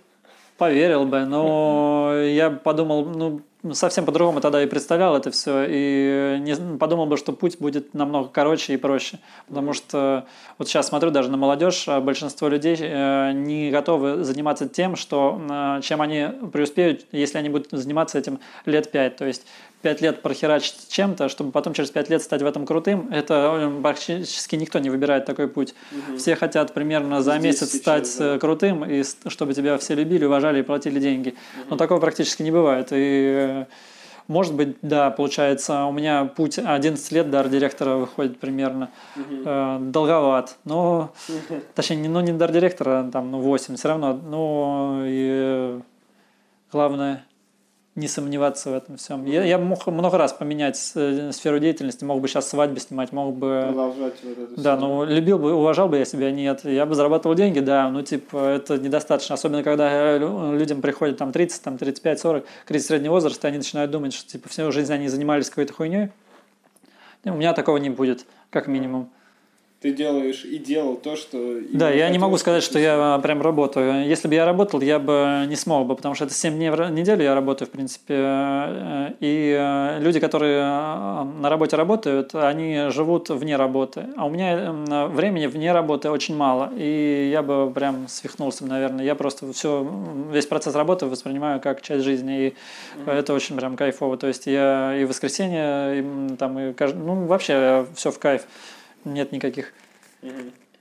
[0.56, 3.42] поверил бы, но я подумал, ну,
[3.74, 8.28] совсем по-другому тогда и представлял это все, и не, подумал бы, что путь будет намного
[8.28, 9.20] короче и проще.
[9.46, 10.26] Потому что
[10.58, 15.78] вот сейчас смотрю даже на молодежь, а большинство людей э, не готовы заниматься тем, что,
[15.82, 19.16] чем они преуспеют, если они будут заниматься этим лет пять.
[19.16, 19.46] То есть
[19.82, 23.82] пять лет прохерачить чем-то, чтобы потом через пять лет стать в этом крутым, это э,
[23.82, 25.74] практически никто не выбирает такой путь.
[25.92, 26.18] Угу.
[26.18, 28.34] Все хотят примерно за Здесь месяц сейчас, стать да.
[28.34, 31.28] Э, крутым, и чтобы тебя все любили, уважали и платили деньги.
[31.28, 31.66] Угу.
[31.70, 32.88] Но такого практически не бывает.
[32.90, 33.64] И э,
[34.28, 38.90] может быть, да, получается, у меня путь 11 лет до арт-директора выходит примерно.
[39.16, 39.42] Угу.
[39.46, 40.58] Э, долговат.
[40.64, 41.12] Но,
[41.74, 44.12] точнее, не, ну, не до арт-директора, там, ну, 8, все равно.
[44.12, 45.80] Ну, и
[46.72, 47.24] главное,
[47.98, 49.24] не сомневаться в этом всем.
[49.26, 53.34] Я, я мог много раз поменять э, сферу деятельности, мог бы сейчас свадьбы снимать, мог
[53.34, 53.64] бы...
[53.66, 56.64] Продолжать вот это Да, ну любил бы, уважал бы я себя, нет.
[56.64, 59.34] Я бы зарабатывал деньги, да, ну типа это недостаточно.
[59.34, 64.14] Особенно, когда людям приходит там 30, там 35, 40, кризис среднего возраста, они начинают думать,
[64.14, 66.10] что типа всю жизнь они занимались какой-то хуйней.
[67.24, 69.10] У меня такого не будет, как минимум
[69.80, 71.60] ты делаешь и делал то, что...
[71.72, 74.08] Да, я не могу сказать, что я прям работаю.
[74.08, 76.90] Если бы я работал, я бы не смог бы, потому что это 7 дней в
[76.90, 78.14] неделю я работаю, в принципе.
[78.16, 84.06] Э, и э, люди, которые э, на работе работают, они живут вне работы.
[84.16, 84.72] А у меня
[85.06, 86.72] времени вне работы очень мало.
[86.76, 89.04] И я бы прям свихнулся, наверное.
[89.04, 89.88] Я просто все,
[90.32, 92.46] весь процесс работы воспринимаю как часть жизни.
[92.46, 93.12] И mm-hmm.
[93.12, 94.16] это очень прям кайфово.
[94.16, 98.44] То есть я и в воскресенье, и, там, и ну, вообще все в кайф
[99.04, 99.72] нет никаких.
[100.22, 100.32] Угу.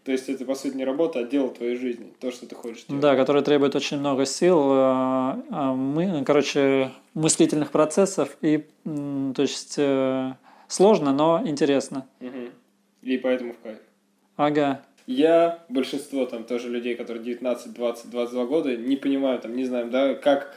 [0.07, 2.85] То есть это, по сути, не работа, а дело твоей жизни, то, что ты хочешь
[2.85, 3.01] делать.
[3.01, 9.75] Да, которое требует очень много сил, а, а мы, короче, мыслительных процессов, и, то есть,
[9.77, 10.31] э,
[10.69, 12.07] сложно, но интересно.
[12.21, 12.51] Угу.
[13.01, 13.79] И поэтому в кайф.
[14.37, 14.81] Ага.
[15.07, 19.89] Я, большинство там тоже людей, которые 19, 20, 22 года, не понимаю, там, не знаем,
[19.89, 20.53] да, как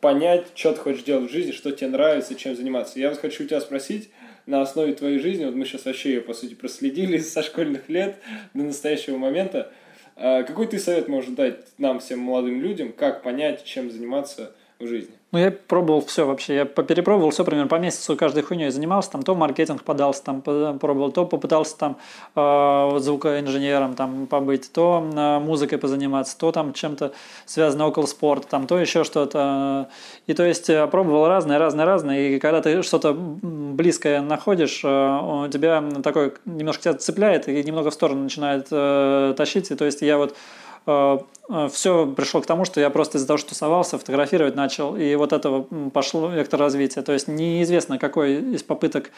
[0.00, 2.98] понять, что ты хочешь делать в жизни, что тебе нравится, чем заниматься.
[2.98, 4.10] Я вот хочу у тебя спросить,
[4.46, 8.16] на основе твоей жизни, вот мы сейчас вообще ее, по сути, проследили со школьных лет
[8.54, 9.72] до настоящего момента.
[10.16, 14.86] А какой ты совет можешь дать нам, всем молодым людям, как понять, чем заниматься в
[14.86, 15.14] жизни?
[15.32, 16.56] Ну, я пробовал все вообще.
[16.56, 19.12] Я перепробовал все примерно по месяцу каждой хуйней занимался.
[19.12, 21.96] Там то маркетинг подался, там пробовал, то попытался там
[22.36, 27.12] э, звукоинженером там побыть, то э, музыкой позаниматься, то там чем-то
[27.46, 29.88] связано около спорта, там то еще что-то.
[30.26, 32.28] И то есть пробовал разное, разное, разное.
[32.28, 37.94] И когда ты что-то близкое находишь, э, тебя такой немножко тебя цепляет и немного в
[37.94, 39.70] сторону начинает э, тащить.
[39.70, 43.26] И то есть я вот Э, э, все пришло к тому, что я просто из-за
[43.26, 47.02] того, что тусовался, фотографировать начал, и вот этого пошло вектор развития.
[47.02, 49.10] То есть неизвестно, какой из попыток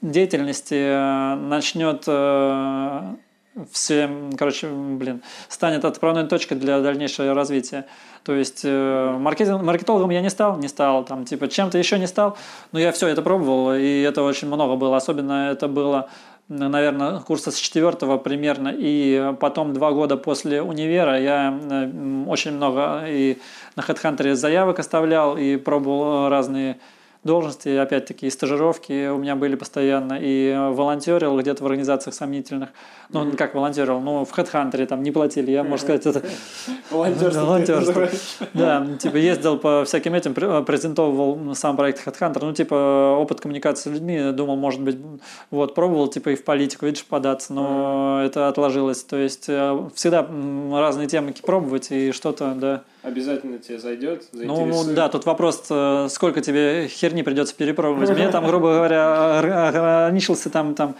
[0.00, 2.08] деятельности э, начнет
[3.70, 7.84] все, короче, блин, станет отправной точкой для дальнейшего развития.
[8.24, 12.38] То есть маркетинг, маркетологом я не стал, не стал, там, типа, чем-то еще не стал,
[12.70, 14.96] но я все это пробовал, и это очень много было.
[14.96, 16.08] Особенно это было
[16.48, 21.58] наверное, курса с четвертого примерно, и потом два года после универа я
[22.26, 23.38] очень много и
[23.76, 26.78] на HeadHunter заявок оставлял, и пробовал разные
[27.24, 32.70] должности, опять-таки, и стажировки у меня были постоянно, и волонтерил где-то в организациях сомнительных.
[33.10, 33.36] Ну, mm-hmm.
[33.36, 34.00] как волонтерил?
[34.00, 36.22] Ну, в HeadHunter там не платили, я, можно сказать, это...
[36.90, 38.08] Волонтерство.
[38.54, 43.92] Да, типа ездил по всяким этим, презентовал сам проект HeadHunter, ну, типа опыт коммуникации с
[43.92, 44.98] людьми, думал, может быть,
[45.50, 49.02] вот, пробовал, типа, и в политику, видишь, податься, но это отложилось.
[49.04, 50.26] То есть э, всегда
[50.72, 56.08] разные темы пробовать и что-то, да, обязательно тебе зайдет, Ну, ну да, тут вопрос, э,
[56.10, 58.10] сколько тебе херни придется перепробовать.
[58.10, 59.38] Мне там, грубо говоря,
[59.68, 60.94] ограничился там, там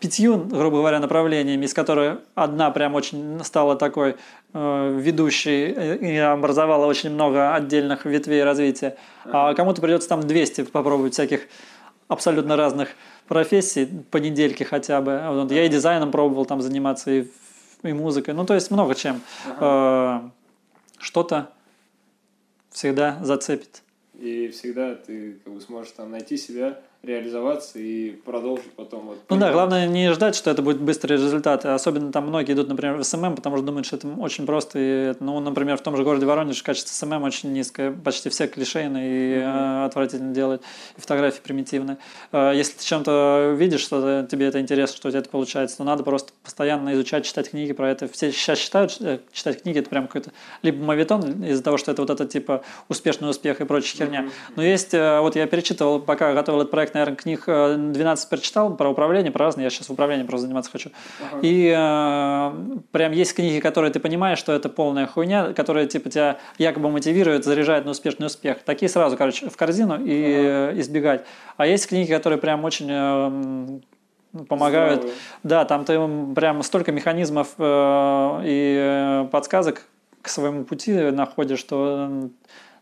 [0.00, 4.16] пятью, грубо говоря, направлениями, из которых одна прям очень стала такой
[4.52, 8.96] э, ведущей и образовала очень много отдельных ветвей развития.
[9.24, 11.42] А кому-то придется там 200 попробовать всяких
[12.08, 12.90] абсолютно разных
[13.28, 15.22] профессий по недельке хотя бы.
[15.30, 17.26] Вот, я и дизайном пробовал там заниматься, и,
[17.82, 18.34] и музыкой.
[18.34, 19.22] Ну, то есть много чем.
[19.58, 20.30] Ага.
[20.98, 21.52] Что-то
[22.70, 23.82] всегда зацепит.
[24.14, 29.06] И всегда ты как бы сможешь там найти себя реализоваться и продолжить потом.
[29.06, 31.68] Вот, ну да, главное не ждать, что это будет быстрые результаты.
[31.68, 34.78] Особенно там многие идут, например, в SMM, потому что думают, что это очень просто.
[34.80, 37.92] И, ну, например, в том же городе Воронеж качество SMM очень низкое.
[37.92, 39.86] Почти все клишейные и mm-hmm.
[39.86, 40.62] отвратительно делают.
[40.96, 41.98] И фотографии примитивные.
[42.32, 45.84] Э, если ты чем-то видишь, что тебе это интересно, что у тебя это получается, то
[45.84, 48.08] надо просто постоянно изучать, читать книги про это.
[48.08, 50.30] Все сейчас считают, э, читать книги это прям какой-то
[50.62, 54.20] либо мавитон из-за того, что это вот это типа успешный успех и прочая херня.
[54.22, 54.52] Mm-hmm.
[54.56, 58.88] Но есть, вот я перечитывал, пока готовил этот проект, наверное, книг 12 э, прочитал про
[58.88, 59.64] управление, про разные.
[59.64, 60.90] Я сейчас в управлении просто заниматься хочу.
[61.20, 61.40] Ага.
[61.42, 66.38] И э, прям есть книги, которые ты понимаешь, что это полная хуйня, которые типа тебя
[66.58, 68.62] якобы мотивируют, заряжают на успешный успех.
[68.64, 70.80] Такие сразу, короче, в корзину и ага.
[70.80, 71.24] избегать.
[71.56, 75.00] А есть книги, которые прям очень э, помогают.
[75.00, 75.18] Здравые.
[75.42, 79.86] Да, там ты прям столько механизмов э, и э, подсказок
[80.22, 82.30] к своему пути находишь, что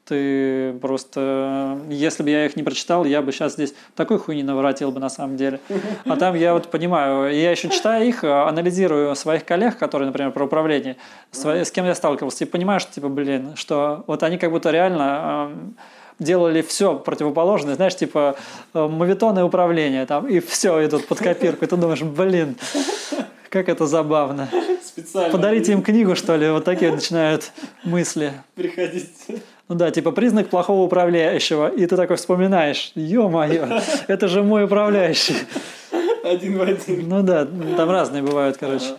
[0.04, 1.78] ты просто...
[1.88, 5.08] Если бы я их не прочитал, я бы сейчас здесь такой хуйни наворотил бы на
[5.08, 5.60] самом деле.
[6.04, 10.44] А там я вот понимаю, я еще читаю их, анализирую своих коллег, которые, например, про
[10.44, 10.96] управление,
[11.30, 15.52] с кем я сталкивался, и понимаю, что, типа, блин, что вот они как будто реально
[16.18, 18.36] делали все противоположное, знаешь, типа
[18.74, 22.56] мавитонное управление там, и все идут под копирку, и ты думаешь, блин,
[23.48, 24.48] как это забавно.
[24.84, 25.30] Специально.
[25.32, 27.50] Подарите им книгу, что ли, вот такие начинают
[27.82, 28.32] мысли.
[28.54, 29.42] Приходите.
[29.72, 31.68] Ну да, типа признак плохого управляющего.
[31.68, 35.36] И ты такой вспоминаешь, ё-моё, это же мой управляющий.
[36.22, 37.08] Один в один.
[37.08, 37.48] Ну да,
[37.78, 38.98] там разные бывают, короче.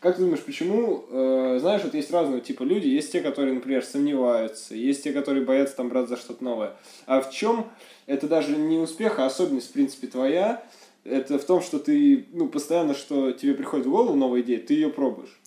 [0.00, 3.82] Как ты думаешь, почему, э, знаешь, вот есть разного типа люди, есть те, которые, например,
[3.82, 6.74] сомневаются, есть те, которые боятся там брать за что-то новое.
[7.06, 7.64] А в чем
[8.06, 10.62] это даже не успех, а особенность, в принципе, твоя,
[11.04, 14.74] это в том, что ты, ну, постоянно, что тебе приходит в голову новая идея, ты
[14.74, 15.40] ее пробуешь.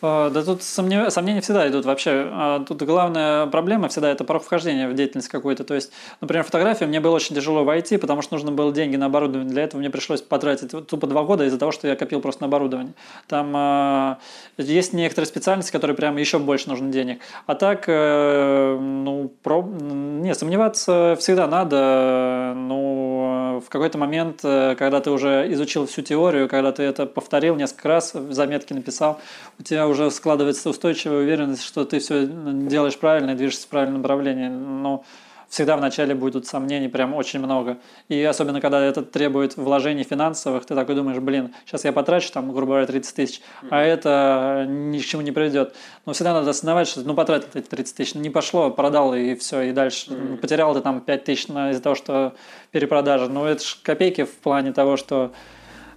[0.00, 2.28] А, да тут сомнения, сомнения всегда идут вообще.
[2.30, 5.64] А, тут главная проблема всегда это порог вхождения в деятельность какую-то.
[5.64, 9.06] То есть, например, фотография мне было очень тяжело войти, потому что нужно было деньги на
[9.06, 9.50] оборудование.
[9.50, 12.46] Для этого мне пришлось потратить тупо два года из-за того, что я копил просто на
[12.46, 12.94] оборудование.
[13.26, 14.16] Там э,
[14.58, 17.20] есть некоторые специальности, которые прям еще больше нужно денег.
[17.46, 19.62] А так, э, ну, про...
[19.62, 22.52] не, сомневаться всегда надо.
[22.56, 27.56] Ну, в какой-то момент, э, когда ты уже изучил всю теорию, когда ты это повторил
[27.56, 29.20] несколько раз, заметки написал,
[29.58, 34.02] у тебя уже складывается устойчивая уверенность, что ты все делаешь правильно и движешься в правильном
[34.02, 34.48] направлении.
[34.48, 35.04] Но
[35.48, 37.78] всегда вначале будут сомнений прям очень много.
[38.08, 42.52] И особенно, когда это требует вложений финансовых, ты такой думаешь, блин, сейчас я потрачу там,
[42.52, 45.74] грубо говоря, 30 тысяч, а это ни к чему не приведет.
[46.06, 49.62] Но всегда надо осознавать, что ну потратил эти 30 тысяч, не пошло, продал и все,
[49.62, 50.10] и дальше.
[50.40, 52.34] Потерял ты там 5 тысяч из-за того, что
[52.70, 53.28] перепродажа.
[53.28, 55.32] Ну это же копейки в плане того, что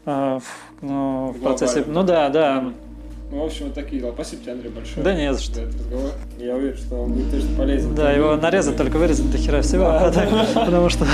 [0.06, 0.40] э,
[0.82, 1.84] ну, в процессе...
[1.86, 2.72] Ну да, да.
[3.32, 4.12] Ну, в общем, вот такие дела.
[4.14, 5.06] Спасибо тебе, Андрей, большое.
[5.06, 5.62] Да не за что.
[5.62, 6.12] Этот разговор.
[6.38, 7.96] Я уверен, что он будет точно полезен.
[7.96, 9.86] Да, его нарезать, только вырезать до хера всего,
[10.54, 11.08] потому что...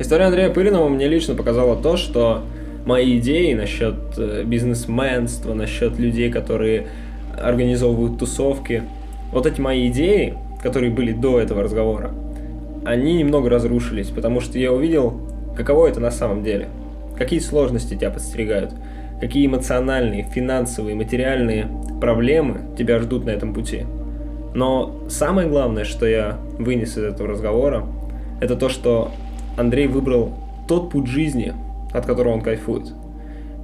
[0.00, 2.42] История Андрея Пыринова мне лично показала то, что
[2.84, 6.88] мои идеи насчет э, бизнесменства, насчет людей, которые
[7.40, 8.82] организовывают тусовки,
[9.30, 12.10] вот эти мои идеи, которые были до этого разговора,
[12.84, 16.68] они немного разрушились, потому что я увидел, каково это на самом деле,
[17.16, 18.74] какие сложности тебя подстерегают,
[19.20, 21.68] какие эмоциональные, финансовые, материальные
[22.00, 23.84] проблемы тебя ждут на этом пути.
[24.54, 27.86] Но самое главное, что я вынес из этого разговора,
[28.40, 29.12] это то, что
[29.56, 30.34] Андрей выбрал
[30.68, 31.54] тот путь жизни,
[31.92, 32.92] от которого он кайфует.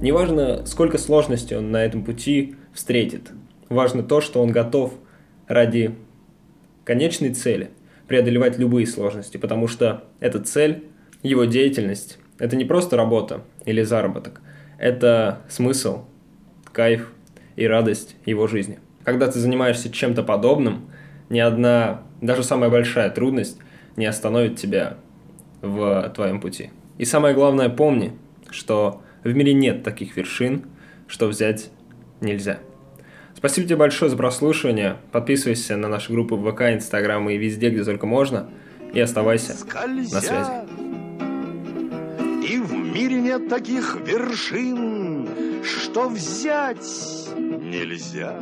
[0.01, 3.31] Неважно, сколько сложностей он на этом пути встретит.
[3.67, 4.93] Важно то, что он готов
[5.47, 5.95] ради
[6.85, 7.69] конечной цели
[8.07, 10.85] преодолевать любые сложности, потому что эта цель,
[11.21, 14.41] его деятельность, это не просто работа или заработок,
[14.77, 16.05] это смысл,
[16.71, 17.11] кайф
[17.55, 18.79] и радость его жизни.
[19.03, 20.89] Когда ты занимаешься чем-то подобным,
[21.29, 23.57] ни одна, даже самая большая трудность
[23.95, 24.97] не остановит тебя
[25.61, 26.71] в твоем пути.
[26.97, 28.13] И самое главное, помни,
[28.49, 30.65] что в мире нет таких вершин,
[31.07, 31.69] что взять
[32.21, 32.59] нельзя.
[33.35, 34.97] Спасибо тебе большое за прослушивание.
[35.11, 38.49] Подписывайся на наши группы в ВК, Инстаграм и везде, где только можно.
[38.93, 40.15] И оставайся Скользя.
[40.15, 40.78] на связи.
[42.93, 46.85] Мире нет таких вершин, что взять
[47.37, 48.41] нельзя.